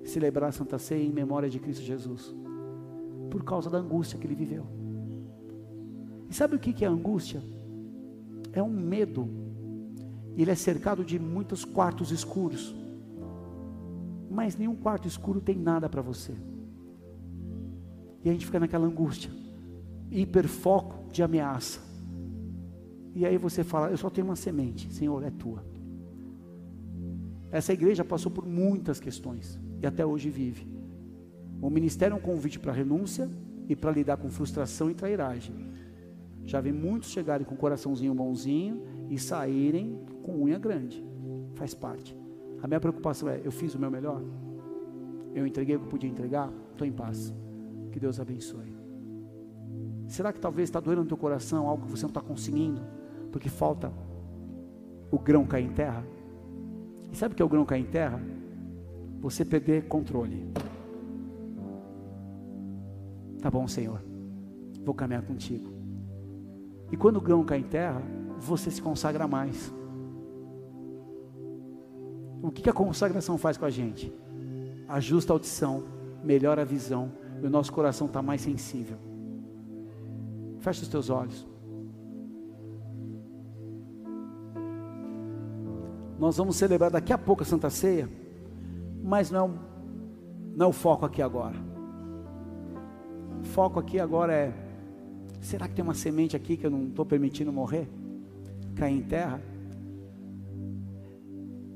[0.03, 2.33] celebrar a Santa Ceia em memória de Cristo Jesus?
[3.29, 4.78] Por causa da angústia que ele viveu.
[6.29, 7.41] E sabe o que é angústia?
[8.53, 9.27] É um medo.
[10.37, 12.75] Ele é cercado de muitos quartos escuros
[14.29, 16.33] mas nenhum quarto escuro tem nada para você.
[18.23, 19.31] E a gente fica naquela angústia,
[20.11, 21.79] hiperfoco de ameaça.
[23.15, 25.65] E aí você fala: Eu só tenho uma semente, Senhor, é tua.
[27.51, 30.67] Essa igreja passou por muitas questões e até hoje vive.
[31.59, 33.29] O ministério é um convite para renúncia
[33.67, 35.55] e para lidar com frustração e trairagem.
[36.49, 41.05] Já vi muitos chegarem com o coraçãozinho bonzinho e saírem com unha grande.
[41.53, 42.17] Faz parte.
[42.59, 44.19] A minha preocupação é: eu fiz o meu melhor?
[45.35, 46.51] Eu entreguei o que podia entregar?
[46.71, 47.31] Estou em paz.
[47.91, 48.75] Que Deus abençoe.
[50.07, 52.81] Será que talvez está doendo no teu coração algo que você não está conseguindo?
[53.31, 53.93] Porque falta
[55.11, 56.03] o grão cair em terra?
[57.11, 58.19] E sabe o que é o grão cair em terra?
[59.21, 60.51] Você perder controle.
[63.39, 64.01] Tá bom, Senhor,
[64.83, 65.78] vou caminhar contigo.
[66.91, 68.01] E quando o grão cai em terra,
[68.39, 69.73] você se consagra mais.
[72.41, 74.13] O que a consagração faz com a gente?
[74.87, 75.83] Ajusta a audição,
[76.23, 77.11] melhora a visão,
[77.41, 78.97] e o nosso coração está mais sensível.
[80.59, 81.47] Feche os teus olhos.
[86.17, 88.09] Nós vamos celebrar daqui a pouco a Santa Ceia,
[89.01, 89.69] mas não é
[90.59, 91.55] não é o foco aqui agora.
[93.39, 94.53] O foco aqui agora é:
[95.39, 97.87] será que tem uma semente aqui que eu não estou permitindo morrer?
[98.75, 99.41] Cair em terra?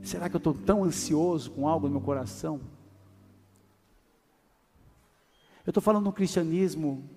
[0.01, 2.59] Será que eu estou tão ansioso com algo no meu coração?
[5.66, 7.09] Eu estou falando do cristianismo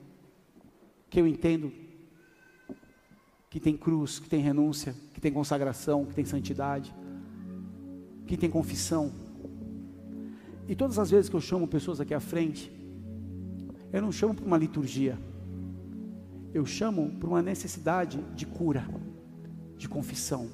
[1.11, 1.73] que eu entendo
[3.51, 6.95] que tem cruz, que tem renúncia, que tem consagração, que tem santidade,
[8.27, 9.11] que tem confissão.
[10.69, 12.71] E todas as vezes que eu chamo pessoas aqui à frente,
[13.93, 15.19] eu não chamo por uma liturgia,
[16.57, 18.89] eu chamo por uma necessidade de cura,
[19.77, 20.49] de confissão.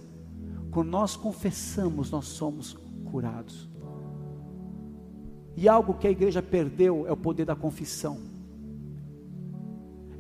[0.73, 3.71] Quando nós confessamos, nós somos curados.
[5.57, 8.19] E algo que a igreja perdeu é o poder da confissão.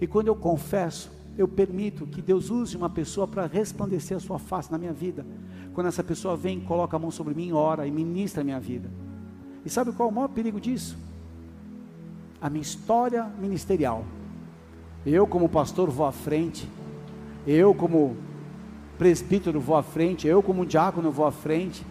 [0.00, 4.38] E quando eu confesso, eu permito que Deus use uma pessoa para resplandecer a sua
[4.38, 5.26] face na minha vida.
[5.74, 8.88] Quando essa pessoa vem, coloca a mão sobre mim, ora e ministra a minha vida.
[9.64, 10.96] E sabe qual é o maior perigo disso?
[12.40, 14.04] A minha história ministerial.
[15.04, 16.68] Eu, como pastor, vou à frente.
[17.46, 18.16] Eu, como
[18.98, 21.84] presbítero, vou à frente, eu, como diácono, vou à frente.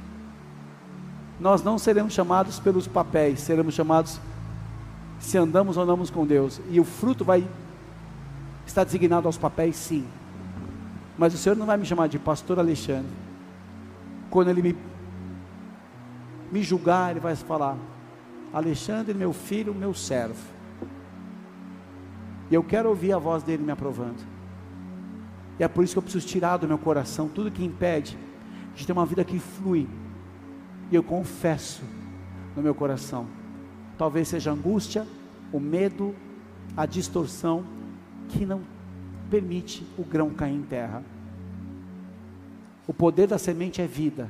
[1.39, 4.19] Nós não seremos chamados pelos papéis, seremos chamados
[5.19, 6.61] se andamos ou andamos com Deus.
[6.69, 7.45] E o fruto vai
[8.65, 10.05] estar designado aos papéis, sim.
[11.17, 13.11] Mas o Senhor não vai me chamar de pastor Alexandre.
[14.29, 14.77] Quando Ele me,
[16.51, 17.75] me julgar, Ele vai falar:
[18.53, 20.60] Alexandre, meu filho, meu servo.
[22.51, 24.21] E eu quero ouvir a voz dele me aprovando.
[25.57, 28.17] E é por isso que eu preciso tirar do meu coração tudo que impede
[28.75, 29.87] de ter uma vida que flui.
[30.91, 31.81] E eu confesso
[32.53, 33.25] no meu coração.
[33.97, 35.07] Talvez seja a angústia,
[35.53, 36.13] o medo,
[36.75, 37.63] a distorção
[38.27, 38.61] que não
[39.29, 41.01] permite o grão cair em terra.
[42.85, 44.29] O poder da semente é vida,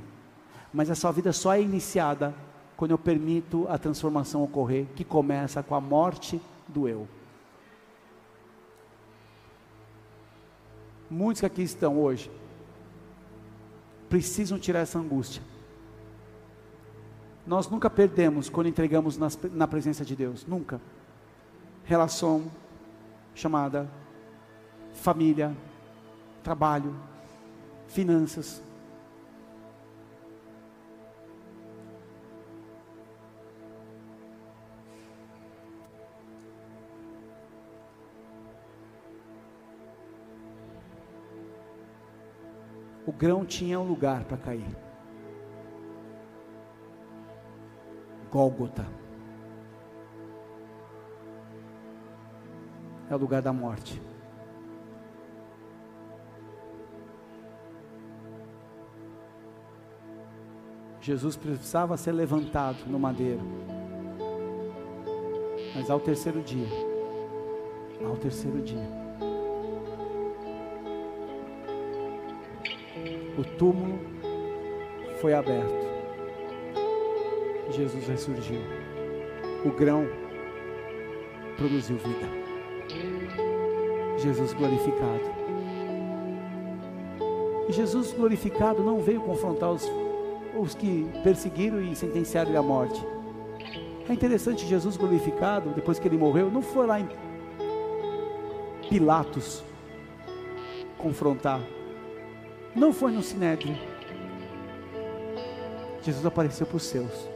[0.71, 2.35] mas essa vida só é iniciada
[2.77, 7.07] quando eu permito a transformação ocorrer, que começa com a morte do eu.
[11.11, 12.31] Muitos que aqui estão hoje
[14.09, 15.43] precisam tirar essa angústia.
[17.45, 20.79] Nós nunca perdemos quando entregamos nas, na presença de Deus, nunca.
[21.83, 22.49] Relação
[23.35, 23.89] chamada
[24.93, 25.53] família,
[26.41, 26.95] trabalho,
[27.89, 28.63] finanças,
[43.11, 44.65] o grão tinha um lugar para cair.
[48.31, 48.87] Gólgota.
[53.09, 54.01] É o lugar da morte.
[61.01, 63.41] Jesus precisava ser levantado no madeiro.
[65.75, 66.67] Mas ao terceiro dia,
[68.07, 69.00] ao terceiro dia,
[73.41, 73.99] o túmulo
[75.19, 75.89] foi aberto.
[77.71, 78.59] Jesus ressurgiu.
[79.65, 80.07] O grão
[81.57, 82.27] produziu vida.
[84.19, 85.41] Jesus glorificado.
[87.67, 89.89] E Jesus glorificado não veio confrontar os,
[90.55, 93.03] os que perseguiram e sentenciaram ele à morte.
[94.07, 97.09] É interessante, Jesus glorificado, depois que ele morreu, não foi lá em
[98.87, 99.63] Pilatos
[100.97, 101.59] confrontar
[102.75, 103.77] não foi no Sinédrio.
[106.01, 107.29] Jesus apareceu para os seus.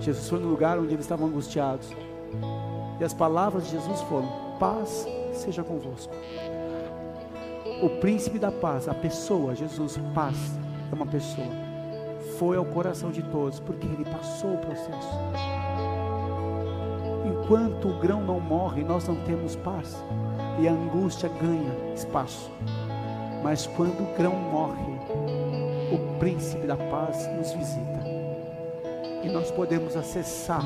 [0.00, 1.88] Jesus foi no lugar onde eles estavam angustiados.
[2.98, 4.28] E as palavras de Jesus foram:
[4.58, 6.12] paz seja convosco.
[7.82, 10.36] O príncipe da paz, a pessoa, Jesus, paz,
[10.90, 11.46] é uma pessoa,
[12.38, 15.10] foi ao coração de todos, porque ele passou o processo.
[17.26, 20.02] Enquanto o grão não morre, nós não temos paz,
[20.58, 22.50] e a angústia ganha espaço.
[23.46, 24.92] Mas quando o grão morre,
[25.92, 28.02] o príncipe da paz nos visita.
[29.22, 30.64] E nós podemos acessar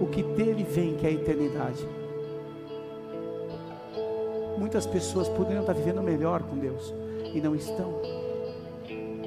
[0.00, 1.86] o que dele vem, que é a eternidade.
[4.56, 6.94] Muitas pessoas poderiam estar vivendo melhor com Deus
[7.34, 8.00] e não estão.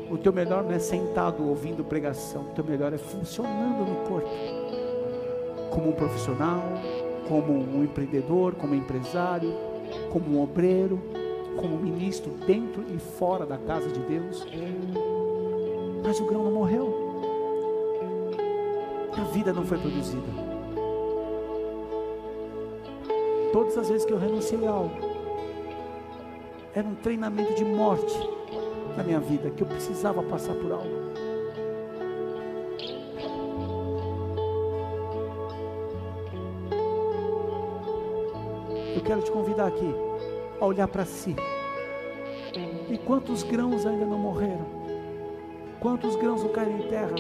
[0.10, 4.28] O teu melhor não é sentado ouvindo pregação, o teu melhor é funcionando no corpo,
[5.70, 6.64] como um profissional,
[7.28, 9.54] como um empreendedor, como empresário,
[10.12, 11.19] como um obreiro,
[11.60, 14.47] como ministro dentro e fora da casa de Deus.
[16.03, 17.10] Mas o grão não morreu.
[19.18, 20.28] A vida não foi produzida.
[23.51, 24.95] Todas as vezes que eu renunciei a algo,
[26.74, 28.16] era um treinamento de morte
[28.95, 31.10] na minha vida, que eu precisava passar por algo.
[38.95, 40.09] Eu quero te convidar aqui
[40.60, 41.36] a olhar para si.
[42.89, 44.66] E quantos grãos ainda não morreram?
[45.80, 47.16] Quantos grãos não caíram em terra?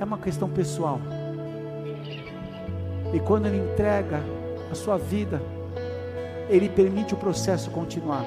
[0.00, 1.00] É uma questão pessoal.
[3.12, 4.22] E quando ele entrega
[4.70, 5.40] a sua vida,
[6.48, 8.24] ele permite o processo continuar.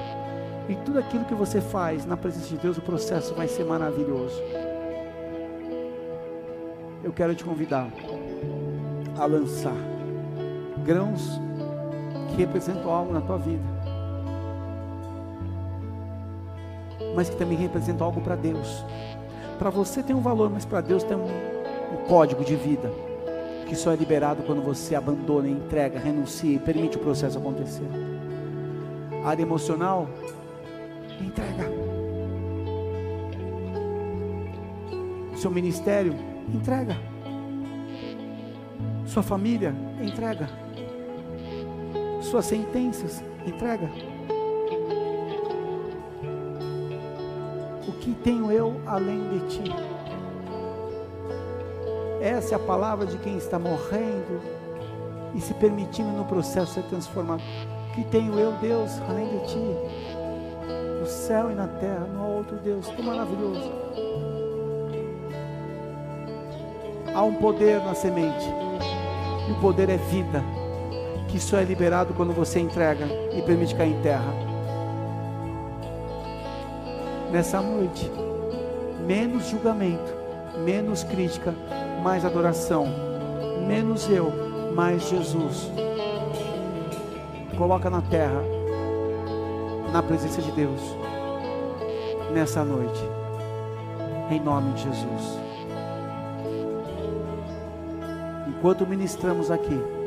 [0.68, 4.40] E tudo aquilo que você faz na presença de Deus, o processo vai ser maravilhoso.
[7.02, 7.88] Eu quero te convidar
[9.18, 9.74] a lançar
[10.84, 11.40] grãos
[12.32, 13.64] que representam algo na tua vida,
[17.14, 18.84] mas que também representam algo para Deus.
[19.58, 22.90] Para você tem um valor, mas para Deus tem um, um código de vida
[23.72, 27.88] que só é liberado quando você abandona, entrega, renuncia e permite o processo acontecer.
[29.24, 30.06] A área emocional,
[31.18, 31.70] entrega.
[35.36, 36.14] Seu ministério,
[36.52, 36.96] entrega.
[39.06, 40.61] Sua família, entrega.
[42.32, 43.90] Suas sentenças, entrega.
[47.86, 49.64] O que tenho eu além de ti?
[52.22, 54.40] Essa é a palavra de quem está morrendo
[55.34, 57.42] e se permitindo no processo ser transformado.
[57.90, 59.76] O que tenho eu, Deus, além de ti?
[61.00, 62.86] No céu e na terra, não há outro Deus.
[62.86, 63.70] Que maravilhoso.
[67.14, 68.46] Há um poder na semente.
[69.46, 70.42] E o poder é vida.
[71.32, 74.34] Que só é liberado quando você entrega e permite cair em terra.
[77.32, 78.12] Nessa noite,
[79.06, 80.12] menos julgamento,
[80.62, 81.54] menos crítica,
[82.02, 82.86] mais adoração.
[83.66, 84.30] Menos eu,
[84.74, 85.70] mais Jesus.
[87.56, 88.42] Coloca na terra,
[89.90, 90.82] na presença de Deus,
[92.34, 93.02] nessa noite,
[94.30, 95.38] em nome de Jesus.
[98.48, 100.01] Enquanto ministramos aqui,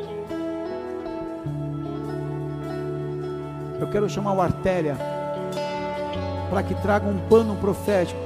[3.79, 4.97] eu quero chamar o artéria
[6.49, 8.19] para que traga um pano profético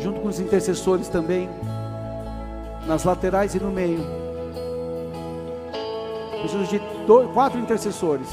[0.00, 1.48] junto com os intercessores também,
[2.86, 4.00] nas laterais e no meio.
[6.40, 8.28] Preciso de dois, quatro intercessores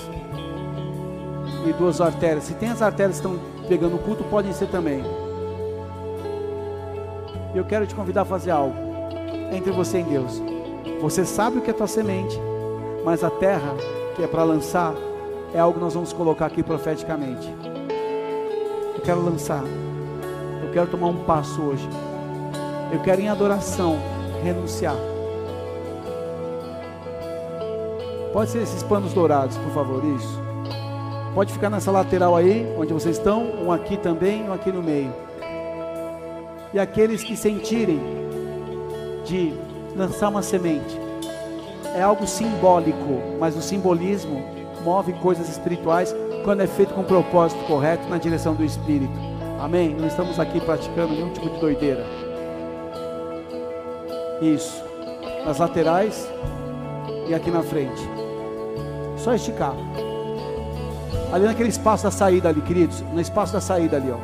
[1.65, 2.43] e duas artérias.
[2.43, 3.39] Se tem as artérias que estão
[3.69, 5.01] pegando o culto, podem ser também.
[7.55, 8.75] Eu quero te convidar a fazer algo
[9.53, 10.41] entre você e Deus.
[10.99, 12.37] Você sabe o que é tua semente,
[13.03, 13.75] mas a terra
[14.15, 14.93] que é para lançar
[15.53, 17.47] é algo que nós vamos colocar aqui profeticamente.
[18.95, 19.63] Eu quero lançar.
[20.63, 21.87] Eu quero tomar um passo hoje.
[22.91, 23.97] Eu quero em adoração
[24.43, 24.95] renunciar.
[28.31, 30.39] Pode ser esses panos dourados, por favor, isso.
[31.33, 35.13] Pode ficar nessa lateral aí, onde vocês estão, um aqui também, um aqui no meio.
[36.73, 37.99] E aqueles que sentirem
[39.25, 39.53] de
[39.95, 40.97] lançar uma semente,
[41.95, 44.43] é algo simbólico, mas o simbolismo
[44.83, 49.13] move coisas espirituais quando é feito com propósito correto na direção do Espírito.
[49.59, 49.93] Amém?
[49.93, 52.03] Não estamos aqui praticando nenhum tipo de doideira.
[54.41, 54.83] Isso.
[55.45, 56.27] Nas laterais
[57.27, 58.01] e aqui na frente.
[59.17, 59.75] Só esticar.
[61.31, 63.01] Ali naquele espaço da saída ali, queridos.
[63.13, 64.17] No espaço da saída ali, ó.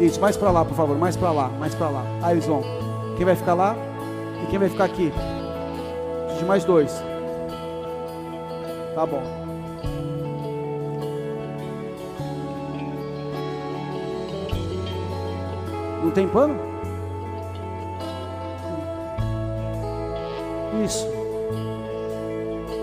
[0.00, 0.96] Isso, mais para lá, por favor.
[0.96, 2.04] Mais para lá, mais para lá.
[2.22, 2.62] Aí eles vão.
[3.16, 3.76] Quem vai ficar lá?
[4.42, 5.12] E quem vai ficar aqui?
[6.40, 7.04] De mais dois.
[8.94, 9.20] Tá bom.
[16.02, 16.56] Não tem pano?
[20.82, 21.06] Isso.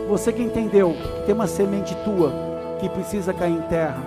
[0.07, 2.31] Você que entendeu que tem uma semente tua
[2.79, 4.03] que precisa cair em terra.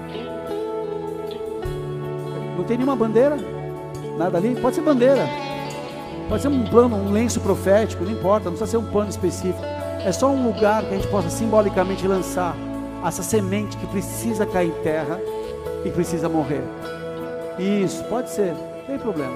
[2.57, 3.37] Não tem nenhuma bandeira?
[4.17, 4.55] Nada ali?
[4.55, 5.50] Pode ser bandeira.
[6.31, 9.65] Pode ser um plano, um lenço profético, não importa, não precisa ser um pano específico.
[10.05, 12.57] É só um lugar que a gente possa simbolicamente lançar
[13.05, 15.21] essa semente que precisa cair em terra
[15.85, 16.63] e precisa morrer.
[17.59, 18.55] Isso, pode ser
[18.87, 19.35] tem problema.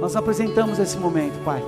[0.00, 1.62] Nós apresentamos esse momento, Pai.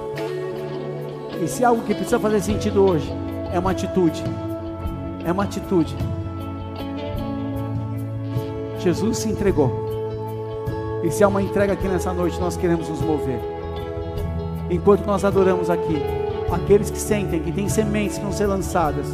[1.43, 3.11] E se algo que precisa fazer sentido hoje
[3.53, 4.23] é uma atitude,
[5.25, 5.97] é uma atitude.
[8.81, 9.87] Jesus se entregou.
[11.05, 13.58] E se há uma entrega aqui nessa noite, nós queremos nos mover.
[14.71, 16.03] Enquanto nós adoramos aqui,
[16.53, 19.07] aqueles que sentem que tem sementes que vão ser lançadas,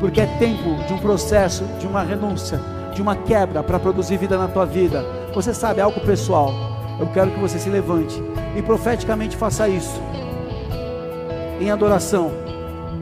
[0.00, 2.60] porque é tempo de um processo, de uma renúncia,
[2.94, 5.04] de uma quebra para produzir vida na tua vida.
[5.34, 6.52] Você sabe, é algo pessoal.
[6.98, 8.22] Eu quero que você se levante
[8.56, 10.00] e profeticamente faça isso.
[11.60, 12.30] Em adoração,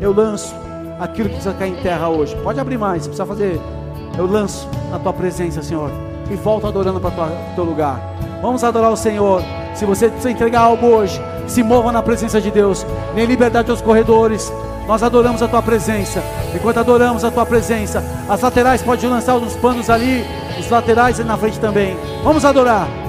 [0.01, 0.55] eu lanço
[0.99, 2.37] aquilo que precisa cair em terra hoje.
[2.43, 3.61] Pode abrir mais, precisa fazer.
[4.17, 5.91] Eu lanço na tua presença, Senhor,
[6.31, 8.01] e volto adorando para o teu lugar.
[8.41, 9.43] Vamos adorar o Senhor.
[9.75, 12.87] Se você precisa entregar algo hoje, se mova na presença de Deus.
[13.15, 14.53] Nem liberdade aos corredores.
[14.87, 16.23] Nós adoramos a tua presença.
[16.55, 20.25] Enquanto adoramos a tua presença, as laterais podem lançar uns panos ali,
[20.59, 21.97] os laterais e na frente também.
[22.23, 23.04] Vamos adorar.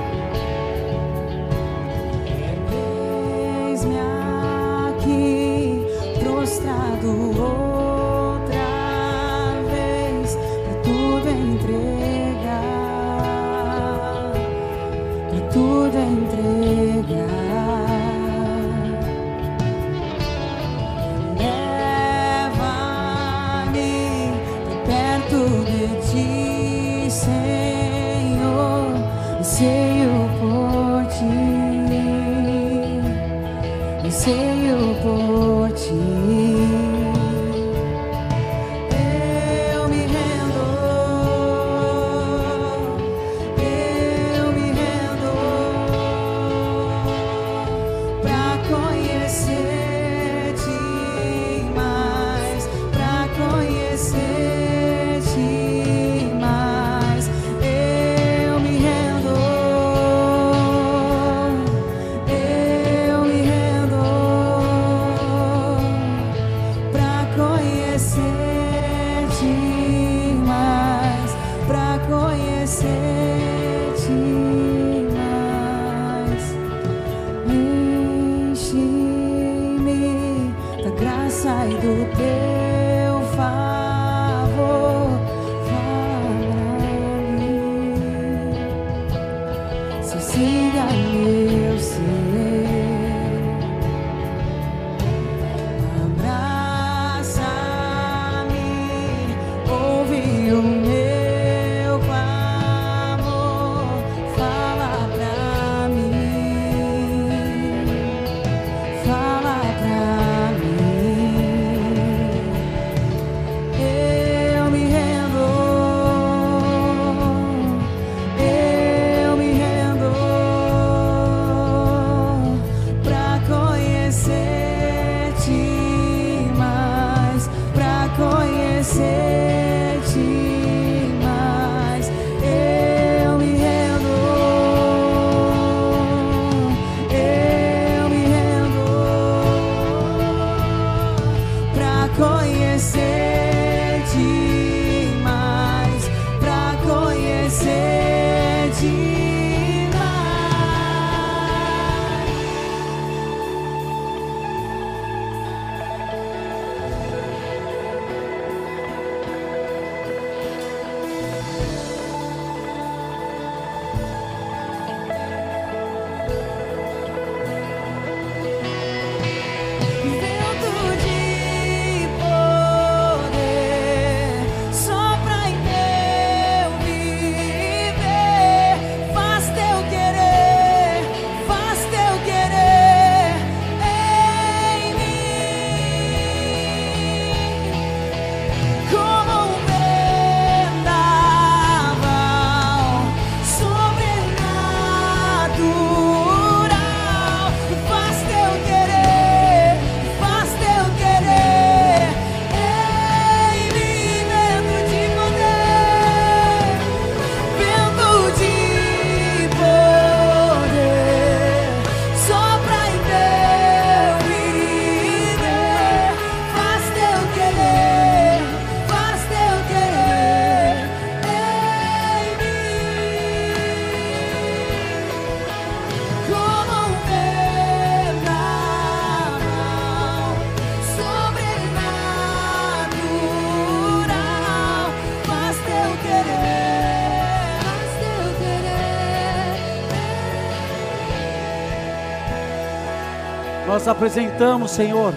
[243.86, 245.14] Nós apresentamos, Senhor,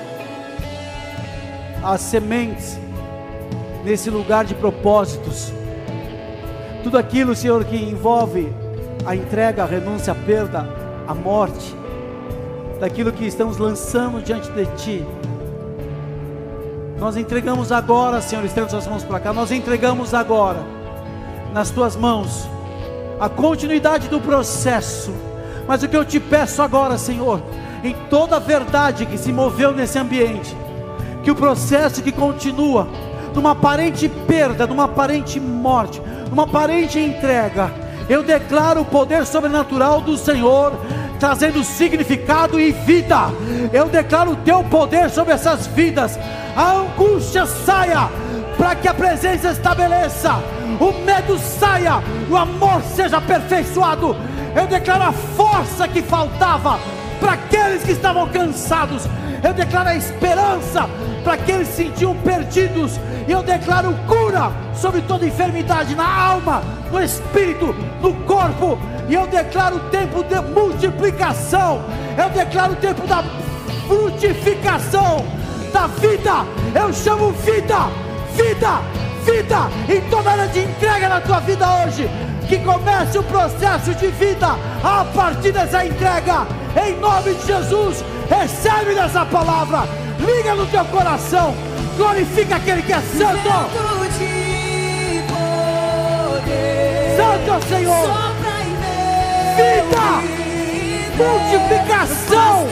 [1.82, 2.78] as sementes
[3.82, 5.50] nesse lugar de propósitos.
[6.82, 8.52] Tudo aquilo, Senhor, que envolve
[9.06, 10.68] a entrega, a renúncia, a perda,
[11.06, 11.74] a morte.
[12.78, 15.06] daquilo que estamos lançando diante de Ti.
[16.98, 20.60] Nós entregamos agora, Senhor, estendo suas mãos para cá, nós entregamos agora
[21.54, 22.46] nas tuas mãos
[23.18, 25.10] a continuidade do processo.
[25.66, 27.40] Mas o que eu te peço agora, Senhor,
[27.82, 30.56] em toda a verdade que se moveu nesse ambiente,
[31.22, 32.88] que o processo que continua,
[33.34, 37.70] numa aparente perda, numa aparente morte, numa aparente entrega,
[38.08, 40.72] eu declaro o poder sobrenatural do Senhor,
[41.20, 43.28] trazendo significado e vida.
[43.72, 46.18] Eu declaro o teu poder sobre essas vidas.
[46.56, 48.08] A angústia saia,
[48.56, 50.42] para que a presença estabeleça,
[50.80, 54.16] o medo saia, o amor seja aperfeiçoado.
[54.56, 56.78] Eu declaro a força que faltava
[57.20, 59.06] para aqueles que estavam cansados.
[59.42, 60.88] Eu declaro a esperança
[61.22, 62.98] para aqueles que se sentiam perdidos.
[63.28, 68.78] Eu declaro cura sobre toda enfermidade na alma, no espírito, no corpo.
[69.08, 71.82] E eu declaro o tempo de multiplicação.
[72.16, 73.22] Eu declaro o tempo da
[73.86, 75.24] frutificação
[75.72, 76.44] da vida.
[76.74, 77.88] Eu chamo vida,
[78.34, 78.80] vida,
[79.24, 82.08] vida em toda área de entrega na tua vida hoje.
[82.48, 86.46] Que comece o processo de vida a partir dessa entrega.
[86.86, 89.88] Em nome de Jesus, recebe dessa palavra.
[90.20, 91.54] Liga no teu coração.
[91.96, 93.48] Glorifica aquele que é santo.
[97.16, 98.08] Santo Senhor.
[99.56, 100.38] Vida.
[101.16, 102.66] Multiplicação.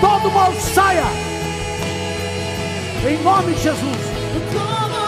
[0.00, 1.04] Todo mal saia.
[3.06, 5.07] Em nome de Jesus.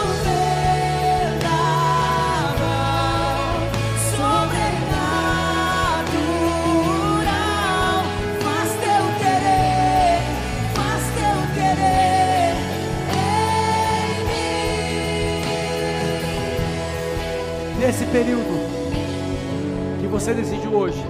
[18.11, 18.59] Período
[20.01, 21.01] que você decidiu hoje,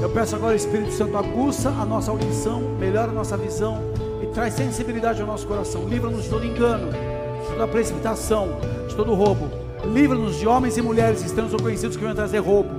[0.00, 3.80] eu peço agora, Espírito Santo, aguça a nossa audição, melhora a nossa visão
[4.22, 5.88] e traz sensibilidade ao nosso coração.
[5.88, 8.48] Livra-nos de todo engano, de toda precipitação,
[8.88, 9.48] de todo roubo.
[9.90, 12.70] Livra-nos de homens e mulheres estranhos ou conhecidos que vão trazer roubo,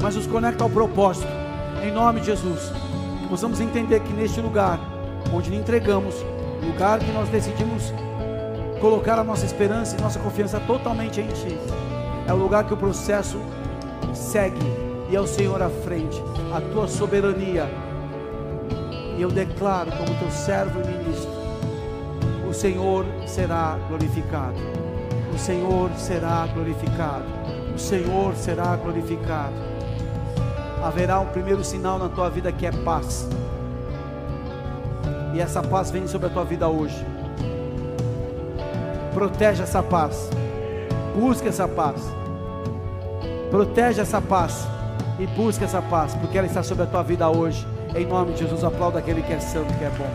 [0.00, 1.28] mas nos conecta ao propósito.
[1.82, 2.72] Em nome de Jesus,
[3.20, 4.80] que possamos entender que neste lugar,
[5.34, 6.14] onde entregamos,
[6.66, 7.92] lugar que nós decidimos
[8.80, 11.58] colocar a nossa esperança e nossa confiança totalmente em Ti
[12.30, 13.40] é o lugar que o processo
[14.14, 14.60] segue
[15.10, 16.22] e é o Senhor à frente,
[16.54, 17.68] a tua soberania.
[19.18, 21.28] E eu declaro, como teu servo e ministro,
[22.48, 24.60] o Senhor será glorificado.
[25.34, 27.24] O Senhor será glorificado.
[27.74, 29.56] O Senhor será glorificado.
[30.84, 33.28] Haverá um primeiro sinal na tua vida que é paz.
[35.34, 37.04] E essa paz vem sobre a tua vida hoje.
[39.12, 40.30] Protege essa paz.
[41.16, 42.19] Busque essa paz.
[43.50, 44.64] Protege essa paz
[45.18, 47.66] e busca essa paz, porque ela está sobre a tua vida hoje.
[47.96, 50.08] Em nome de Jesus, aplauda aquele que é santo, que é bom.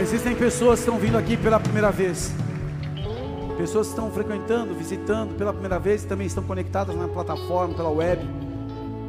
[0.00, 2.32] Existem pessoas que estão vindo aqui pela primeira vez.
[3.58, 8.22] Pessoas que estão frequentando, visitando pela primeira vez também estão conectadas na plataforma, pela web,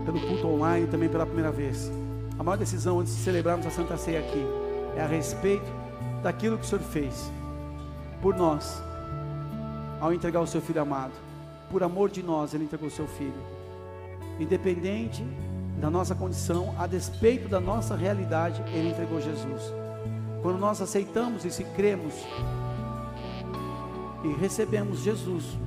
[0.04, 1.90] pelo culto online também pela primeira vez.
[2.38, 4.46] A maior decisão antes de celebrarmos a Santa Ceia aqui
[4.98, 5.72] é a respeito
[6.22, 7.32] daquilo que o Senhor fez
[8.22, 8.89] por nós
[10.00, 11.14] ao entregar o seu filho amado.
[11.70, 13.42] Por amor de nós, ele entregou o seu filho.
[14.40, 15.24] Independente
[15.80, 19.74] da nossa condição, a despeito da nossa realidade, ele entregou Jesus.
[20.42, 22.14] Quando nós aceitamos isso e cremos
[24.24, 25.58] e recebemos Jesus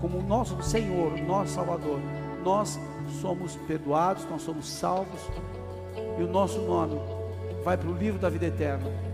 [0.00, 2.00] como nosso Senhor, nosso Salvador,
[2.42, 2.78] nós
[3.20, 5.20] somos perdoados, nós somos salvos
[6.18, 6.98] e o nosso nome
[7.62, 9.09] vai para o livro da vida eterna.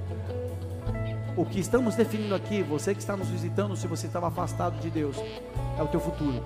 [1.36, 4.88] O que estamos definindo aqui, você que está nos visitando, se você estava afastado de
[4.88, 5.16] Deus,
[5.78, 6.42] é o teu futuro.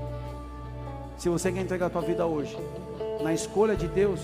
[1.17, 2.59] Se você quer entregar a tua vida hoje,
[3.23, 4.21] na escolha de Deus,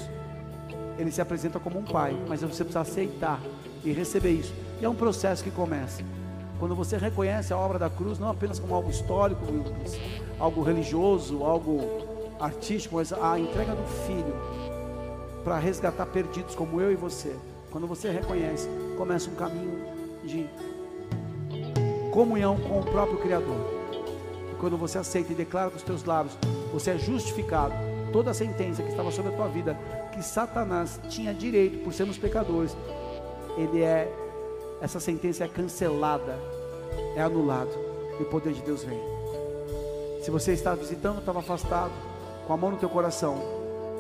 [0.98, 3.40] Ele se apresenta como um pai, mas você precisa aceitar
[3.84, 4.52] e receber isso.
[4.80, 6.02] E é um processo que começa.
[6.58, 9.42] Quando você reconhece a obra da cruz, não apenas como algo histórico,
[10.36, 11.80] algo religioso, algo
[12.40, 14.34] artístico, mas a entrega do Filho
[15.44, 17.36] para resgatar perdidos como eu e você.
[17.70, 19.75] Quando você reconhece, começa um caminho
[20.26, 20.46] de
[22.12, 23.56] comunhão com o próprio Criador.
[24.52, 26.36] E quando você aceita e declara com os teus lábios,
[26.72, 27.74] você é justificado.
[28.12, 29.78] Toda a sentença que estava sobre a tua vida,
[30.12, 32.76] que Satanás tinha direito por sermos pecadores,
[33.56, 34.12] ele é
[34.80, 36.38] essa sentença é cancelada,
[37.14, 37.70] é anulado
[38.18, 39.00] e o poder de Deus vem.
[40.22, 41.92] Se você está visitando, estava afastado,
[42.46, 43.40] com a mão no teu coração,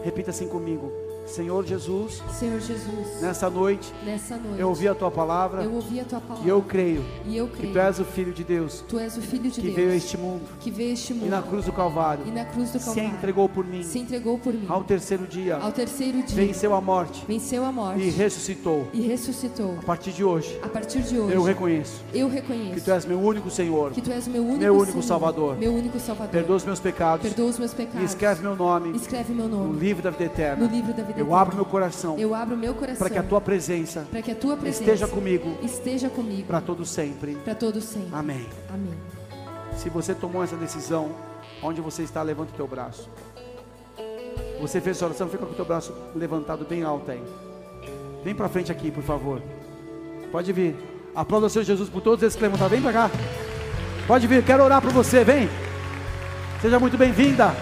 [0.02, 0.92] repita assim comigo:
[1.26, 5.98] Senhor Jesus, Senhor Jesus, nessa noite nessa noite eu ouvi a tua palavra eu ouvi
[6.00, 8.44] a tua palavra e eu creio e eu que creio tu és o Filho de
[8.44, 11.12] Deus Tu és o Filho de que Deus veio a este mundo que veio este
[11.12, 13.82] mundo e na cruz do Calvário e na cruz do se Calvário entregou por mim.
[13.82, 17.72] se entregou por mim Ao terceiro dia ao terceiro dia venceu a morte venceu a
[17.72, 18.86] morte e ressuscitou.
[18.92, 22.84] e ressuscitou A partir de hoje a partir de hoje eu reconheço eu que reconheço
[22.84, 23.90] tu és meu único Senhor.
[23.90, 25.56] que tu és meu único, meu único Senhor, Salvador.
[25.58, 28.96] meu único Salvador Perdoa os meus pecados perdoa os meus e pecados escreve meu nome
[28.96, 30.66] escreve meu no nome livro da vida no eterna.
[30.66, 33.40] livro da vida Eu abro meu coração eu abro meu coração para que a tua
[33.40, 37.34] presença para que a tua presença esteja comigo esteja comigo para todo sempre.
[37.36, 38.46] para todo sempre Amém.
[38.68, 38.94] amém
[39.76, 41.10] Se você tomou essa decisão,
[41.62, 43.08] onde você está, levanta o teu braço.
[44.60, 47.22] Você fez essa oração, fica com o teu braço levantado bem alto aí.
[48.24, 49.42] Vem para frente aqui, por favor.
[50.32, 50.74] Pode vir.
[51.14, 52.70] Aplauda o Senhor Jesus por todos esses que levantaram.
[52.70, 53.10] Vem para cá.
[54.06, 55.22] Pode vir, quero orar por você.
[55.24, 55.48] Vem.
[56.60, 57.54] Seja muito bem-vinda.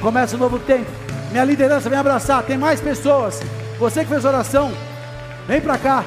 [0.00, 1.07] Começa um novo tempo.
[1.30, 2.42] Minha liderança vem abraçar.
[2.42, 3.40] Tem mais pessoas.
[3.78, 4.72] Você que fez oração,
[5.46, 6.04] vem para cá.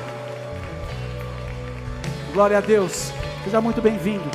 [2.33, 3.11] Glória a Deus.
[3.43, 4.29] Seja muito bem-vindo.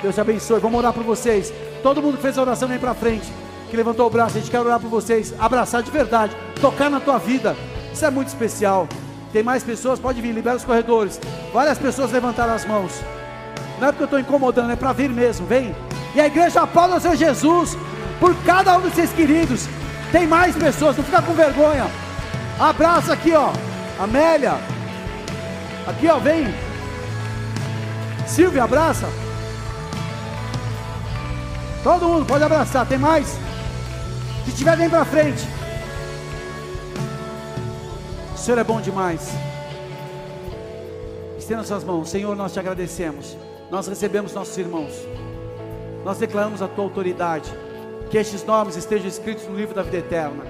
[0.00, 0.60] Deus te abençoe.
[0.60, 1.52] Vamos orar por vocês.
[1.82, 3.32] Todo mundo que fez oração vem para frente.
[3.70, 5.32] Que levantou o braço, a gente quer orar por vocês.
[5.38, 6.36] Abraçar de verdade.
[6.60, 7.56] Tocar na tua vida.
[7.92, 8.88] Isso é muito especial.
[9.32, 9.98] Tem mais pessoas?
[9.98, 11.18] Pode vir, libera os corredores.
[11.52, 13.00] Várias pessoas levantaram as mãos.
[13.80, 15.46] Não é porque eu estou incomodando, é para vir mesmo.
[15.46, 15.74] Vem.
[16.14, 17.76] E a igreja aplauda o Senhor Jesus
[18.20, 19.66] por cada um dos seus queridos.
[20.12, 21.86] Tem mais pessoas, não fica com vergonha.
[22.60, 23.50] Abraça aqui, ó.
[23.98, 24.58] Amélia.
[25.86, 26.54] Aqui, ó, vem.
[28.26, 29.08] Silvia, abraça.
[31.82, 32.86] Todo mundo pode abraçar.
[32.86, 33.38] Tem mais?
[34.44, 35.42] Se tiver, vem para frente.
[38.34, 39.30] O Senhor é bom demais.
[41.38, 42.10] Estenda suas mãos.
[42.10, 43.36] Senhor, nós te agradecemos.
[43.70, 44.92] Nós recebemos nossos irmãos.
[46.04, 47.50] Nós declaramos a tua autoridade.
[48.12, 50.44] Que estes nomes estejam escritos no livro da vida eterna.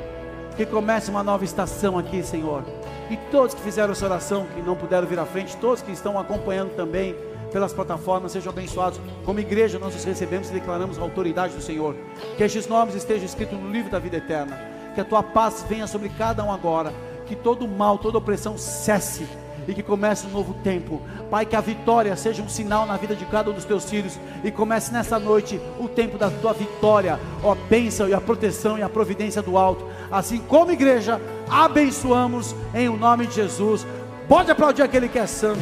[0.57, 2.65] Que comece uma nova estação aqui, Senhor.
[3.09, 6.19] E todos que fizeram essa oração, que não puderam vir à frente, todos que estão
[6.19, 7.15] acompanhando também
[7.53, 9.01] pelas plataformas, sejam abençoados.
[9.25, 11.95] Como igreja, nós os recebemos e declaramos a autoridade do Senhor.
[12.37, 14.59] Que estes nomes estejam escritos no livro da vida eterna.
[14.97, 16.93] Que a tua paz venha sobre cada um agora.
[17.27, 19.25] Que todo mal, toda opressão cesse
[19.67, 21.01] e que comece um novo tempo.
[21.31, 24.19] Pai, que a vitória seja um sinal na vida de cada um dos teus filhos
[24.43, 28.79] e comece nessa noite o tempo da tua vitória, ó, a bênção e a proteção
[28.79, 29.87] e a providência do alto.
[30.11, 33.87] Assim como igreja, abençoamos em o nome de Jesus.
[34.29, 35.61] Pode aplaudir aquele que é santo.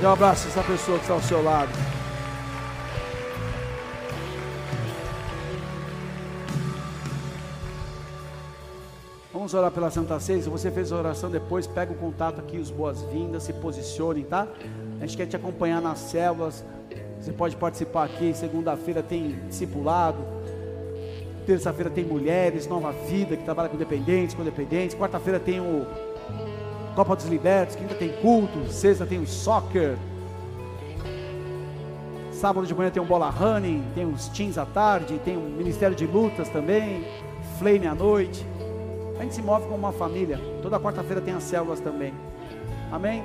[0.00, 1.87] Dê um abraço a essa pessoa que está ao seu lado.
[9.48, 10.42] Vamos orar pela Santa Ceia.
[10.42, 14.46] Se você fez a oração depois, pega o contato aqui, os boas-vindas, se posicionem, tá?
[15.00, 16.62] A gente quer te acompanhar nas células.
[17.18, 18.34] Você pode participar aqui.
[18.34, 20.18] Segunda-feira tem discipulado.
[21.46, 24.94] Terça-feira tem mulheres, nova vida, que trabalha com dependentes, com dependentes.
[24.94, 25.86] Quarta-feira tem o
[26.94, 27.74] Copa dos Libertos.
[27.74, 28.70] Quinta tem culto.
[28.70, 29.96] Sexta tem o soccer.
[32.32, 33.82] Sábado de manhã tem um bola running.
[33.94, 35.18] Tem os teens à tarde.
[35.24, 37.06] Tem um ministério de lutas também.
[37.58, 38.44] Flame à noite.
[39.18, 40.38] A gente se move como uma família.
[40.62, 42.14] Toda quarta-feira tem as células também.
[42.92, 43.24] Amém?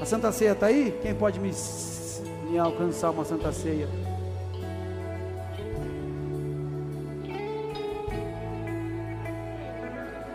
[0.00, 0.96] A Santa Ceia está aí?
[1.02, 1.50] Quem pode me,
[2.48, 3.88] me alcançar uma Santa Ceia?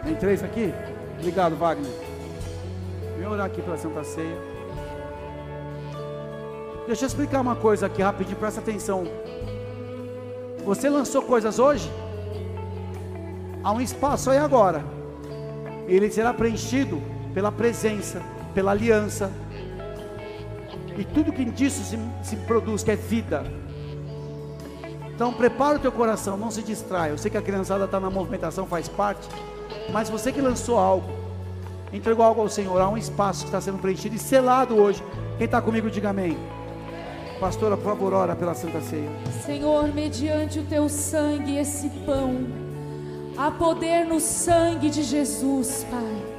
[0.03, 0.73] Tem três aqui?
[1.19, 1.91] Obrigado, Wagner.
[3.17, 4.37] Vem orar aqui pela Santa Ceia.
[6.85, 9.05] Deixa eu explicar uma coisa aqui rapidinho, presta atenção.
[10.65, 11.89] Você lançou coisas hoje?
[13.63, 14.83] Há um espaço aí agora.
[15.87, 17.01] Ele será preenchido
[17.33, 18.21] pela presença,
[18.53, 19.31] pela aliança.
[20.97, 23.43] E tudo que disso se, se produz, que é vida.
[25.13, 27.11] Então prepara o teu coração, não se distraia.
[27.11, 29.27] Eu sei que a criançada está na movimentação, faz parte.
[29.91, 31.09] Mas você que lançou algo,
[31.93, 35.03] entregou algo ao Senhor, há um espaço que está sendo preenchido e selado hoje.
[35.37, 36.37] Quem está comigo, diga amém.
[37.39, 39.09] Pastora, por favor, ora pela Santa Ceia.
[39.45, 42.45] Senhor, mediante o teu sangue, esse pão,
[43.37, 46.31] há poder no sangue de Jesus, Pai.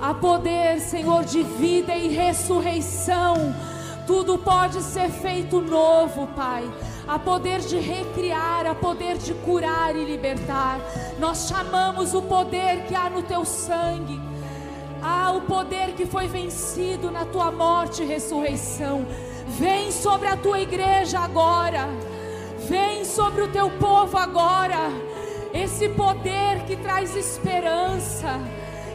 [0.00, 3.54] Há poder, Senhor, de vida e ressurreição.
[4.06, 6.68] Tudo pode ser feito novo, Pai.
[7.06, 10.80] Há poder de recriar, há poder de curar e libertar.
[11.18, 14.20] Nós chamamos o poder que há no teu sangue.
[15.02, 19.06] Há o poder que foi vencido na tua morte e ressurreição.
[19.58, 21.88] Vem sobre a tua igreja agora.
[22.68, 25.09] Vem sobre o teu povo agora.
[25.52, 28.40] Esse poder que traz esperança,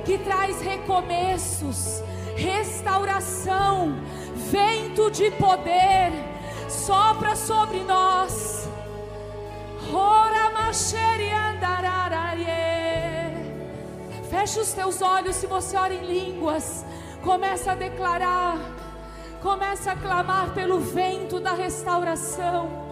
[0.05, 2.01] que traz recomeços,
[2.35, 3.95] restauração,
[4.51, 6.11] vento de poder,
[6.69, 8.69] sopra sobre nós.
[14.29, 16.85] Feche os teus olhos se você ora em línguas.
[17.23, 18.57] Começa a declarar.
[19.41, 22.84] Começa a clamar pelo vento da restauração.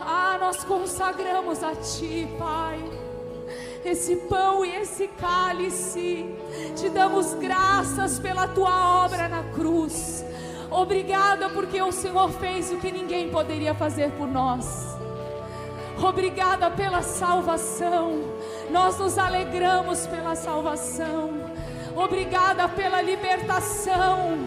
[0.00, 2.78] Ah, nós consagramos a Ti, Pai.
[3.84, 6.26] Esse pão e esse cálice,
[6.76, 10.24] te damos graças pela tua obra na cruz.
[10.70, 14.96] Obrigada porque o Senhor fez o que ninguém poderia fazer por nós.
[15.96, 18.22] Obrigada pela salvação.
[18.70, 21.30] Nós nos alegramos pela salvação.
[21.96, 24.38] Obrigada pela libertação.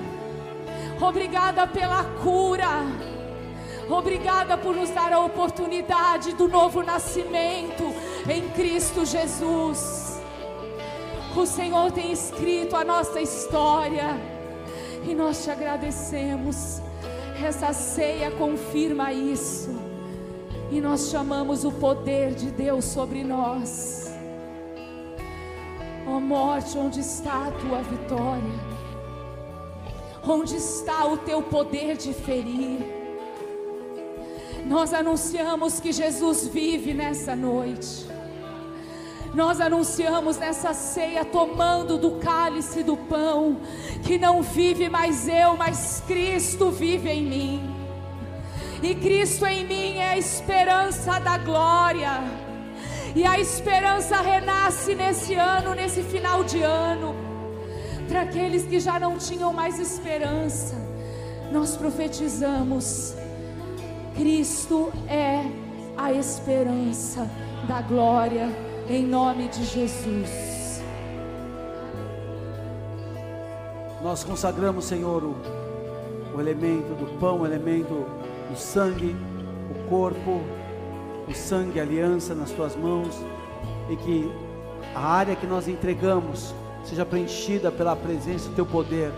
[1.01, 2.85] Obrigada pela cura.
[3.91, 7.83] Obrigada por nos dar a oportunidade do novo nascimento
[8.29, 10.21] em Cristo Jesus.
[11.35, 14.17] O Senhor tem escrito a nossa história
[15.05, 16.81] e nós te agradecemos.
[17.43, 19.69] Essa ceia confirma isso.
[20.71, 24.09] E nós chamamos o poder de Deus sobre nós.
[26.07, 28.71] Ó oh morte, onde está a tua vitória?
[30.25, 33.00] Onde está o teu poder de ferir?
[34.71, 38.07] Nós anunciamos que Jesus vive nessa noite.
[39.33, 43.57] Nós anunciamos nessa ceia, tomando do cálice do pão,
[44.01, 47.75] que não vive mais eu, mas Cristo vive em mim.
[48.81, 52.23] E Cristo em mim é a esperança da glória.
[53.13, 57.13] E a esperança renasce nesse ano, nesse final de ano.
[58.07, 60.75] Para aqueles que já não tinham mais esperança,
[61.51, 63.15] nós profetizamos:
[64.21, 65.43] Cristo é
[65.97, 67.27] a esperança
[67.67, 68.51] da glória
[68.87, 70.83] em nome de Jesus.
[74.03, 75.35] Nós consagramos, Senhor, o,
[76.35, 78.05] o elemento do pão, o elemento
[78.47, 79.15] do sangue,
[79.71, 80.39] o corpo,
[81.27, 83.19] o sangue, a aliança nas tuas mãos,
[83.89, 84.31] e que
[84.93, 86.53] a área que nós entregamos
[86.83, 89.11] seja preenchida pela presença do teu poder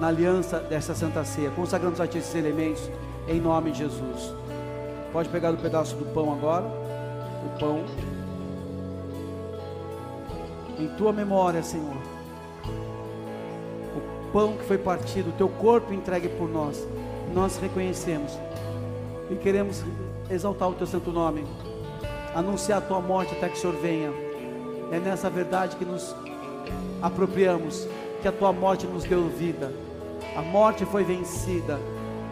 [0.00, 1.50] na aliança dessa santa ceia.
[1.50, 2.88] Consagramos a ti esses elementos
[3.26, 4.43] em nome de Jesus.
[5.14, 7.84] Pode pegar o pedaço do pão agora, o pão
[10.76, 11.96] em tua memória, Senhor.
[13.96, 16.84] O pão que foi partido, o teu corpo entregue por nós,
[17.32, 18.36] nós reconhecemos
[19.30, 19.84] e queremos
[20.28, 21.44] exaltar o teu santo nome,
[22.34, 24.10] anunciar a tua morte até que o Senhor venha.
[24.90, 26.12] É nessa verdade que nos
[27.00, 27.86] apropriamos,
[28.20, 29.72] que a tua morte nos deu vida,
[30.36, 31.78] a morte foi vencida,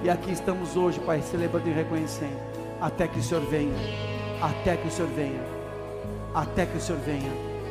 [0.03, 2.52] e aqui estamos hoje, Pai, celebrando e reconhecendo,
[2.83, 3.77] até que o Senhor venha,
[4.43, 5.41] até que o Senhor venha,
[6.35, 7.31] até que o Senhor venha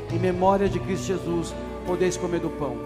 [0.09, 1.53] em memória de Cristo Jesus,
[1.85, 2.77] podeis comer do pão.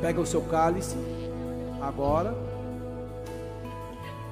[0.00, 0.96] Pega o seu cálice,
[1.82, 2.36] agora.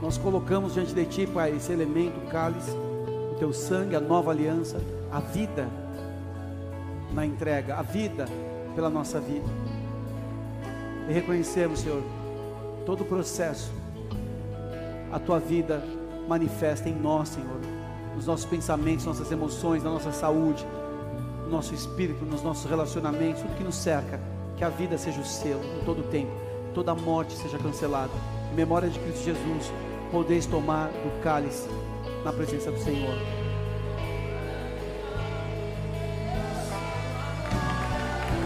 [0.01, 4.79] Nós colocamos diante de ti, Pai, esse elemento, cálice, o teu sangue, a nova aliança,
[5.13, 5.69] a vida
[7.13, 8.27] na entrega, a vida
[8.75, 9.47] pela nossa vida
[11.09, 12.03] e reconhecemos, Senhor,
[12.87, 13.73] todo o processo,
[15.11, 15.83] a tua vida
[16.29, 17.61] manifesta em nós, Senhor,
[18.15, 20.65] nos nossos pensamentos, nossas emoções, na nossa saúde,
[21.45, 24.21] no nosso espírito, nos nossos relacionamentos, tudo que nos cerca,
[24.57, 26.33] que a vida seja o seu em todo o tempo,
[26.75, 28.13] toda a morte seja cancelada.
[28.53, 29.73] Em memória de Cristo Jesus,
[30.11, 31.69] podeis tomar do cálice
[32.25, 33.42] na presença do Senhor.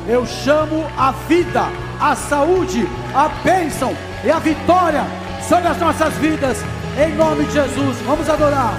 [0.08, 1.64] Eu chamo a vida,
[2.00, 3.92] a saúde, a bênção
[4.24, 5.04] e a vitória
[5.48, 6.58] sobre as nossas vidas,
[6.96, 7.98] em nome de Jesus.
[8.06, 8.76] Vamos adorar.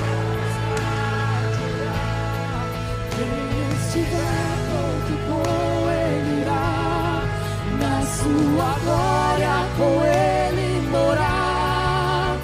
[8.18, 12.36] Sua glória com Ele morar,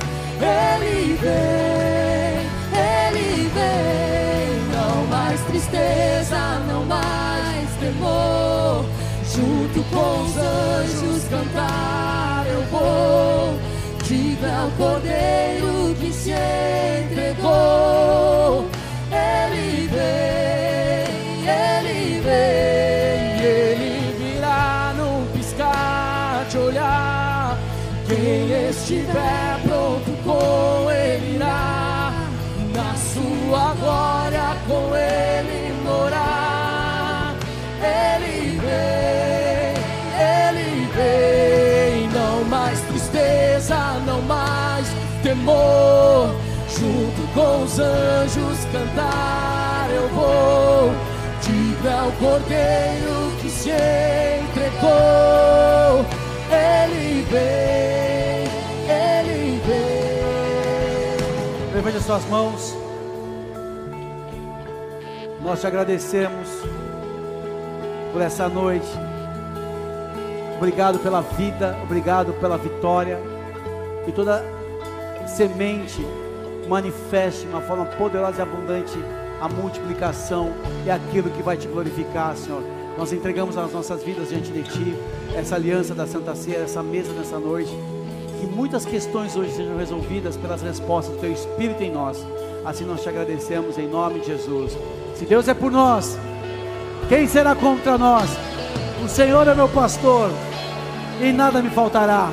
[9.94, 13.60] com os anjos cantar eu vou.
[14.04, 16.32] Diga o cordeiro que se
[17.12, 18.66] entregou.
[19.12, 27.58] Ele vem, ele vem, ele virá num piscar de olhar.
[28.08, 32.12] Quem estiver pronto com ele irá,
[32.74, 35.33] na sua glória com ele
[45.44, 46.30] temor.
[46.70, 50.92] Junto com os anjos cantar eu vou.
[51.42, 54.86] Diga ao cordeiro que se entregou.
[56.50, 58.48] Ele vem,
[58.90, 61.18] Ele vem.
[61.76, 62.76] Levante as suas mãos.
[65.42, 66.48] Nós te agradecemos
[68.14, 68.88] por essa noite.
[70.56, 73.20] Obrigado pela vida, obrigado pela vitória.
[74.08, 74.44] E toda
[75.28, 76.06] semente
[76.68, 78.98] manifeste de uma forma poderosa e abundante
[79.42, 80.54] a multiplicação
[80.86, 82.64] e aquilo que vai te glorificar, Senhor.
[82.98, 84.96] Nós entregamos as nossas vidas diante de Ti,
[85.36, 87.72] essa aliança da Santa Ceia, essa mesa nessa noite.
[88.40, 92.26] Que muitas questões hoje sejam resolvidas pelas respostas do Teu Espírito em nós.
[92.64, 94.78] Assim nós te agradecemos em nome de Jesus.
[95.16, 96.18] Se Deus é por nós,
[97.10, 98.30] quem será contra nós?
[99.04, 100.30] O Senhor é meu pastor
[101.22, 102.30] e nada me faltará.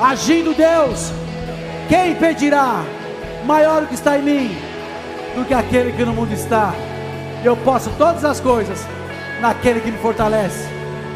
[0.00, 1.12] Agindo Deus,
[1.88, 2.82] quem impedirá?
[3.44, 4.58] Maior o que está em mim
[5.36, 6.74] do que aquele que no mundo está.
[7.44, 8.86] Eu posso todas as coisas
[9.40, 10.66] naquele que me fortalece.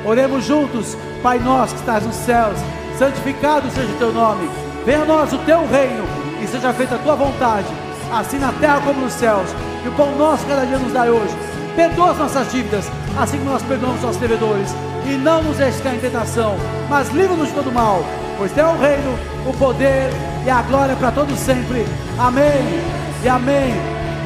[0.04, 2.58] Oremos juntos, Pai nosso que estás nos céus,
[2.98, 4.48] santificado seja o teu nome.
[4.86, 6.04] Venha a nós o teu reino
[6.42, 7.66] e seja feita a tua vontade,
[8.12, 9.50] assim na terra como nos céus.
[9.84, 11.34] E o pão nosso cada dia nos dá hoje.
[11.74, 14.74] Perdoa as nossas dívidas, assim como nós perdoamos os nossos devedores.
[15.06, 16.56] E não nos deixes cair em tentação,
[16.88, 18.04] mas livra-nos de todo mal,
[18.38, 20.10] pois teu é o reino, o poder
[20.44, 21.86] e a glória para todos sempre.
[22.18, 22.82] Amém
[23.22, 23.74] e amém.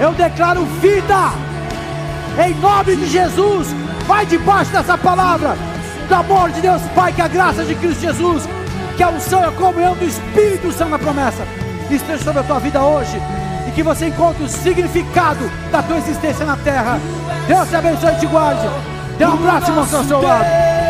[0.01, 1.31] Eu declaro vida
[2.45, 3.69] em nome de Jesus.
[4.07, 5.57] Vai debaixo dessa palavra,
[6.09, 8.47] do amor de Deus Pai, que a graça de Cristo Jesus,
[8.97, 11.47] que a unção e a comunhão do Espírito Santo na promessa,
[11.91, 13.21] esteja sobre a tua vida hoje
[13.67, 16.99] e que você encontre o significado da tua existência na terra.
[17.47, 18.69] Deus te abençoe e te guarde.
[19.17, 20.84] Dê um abraço e ao seu lado.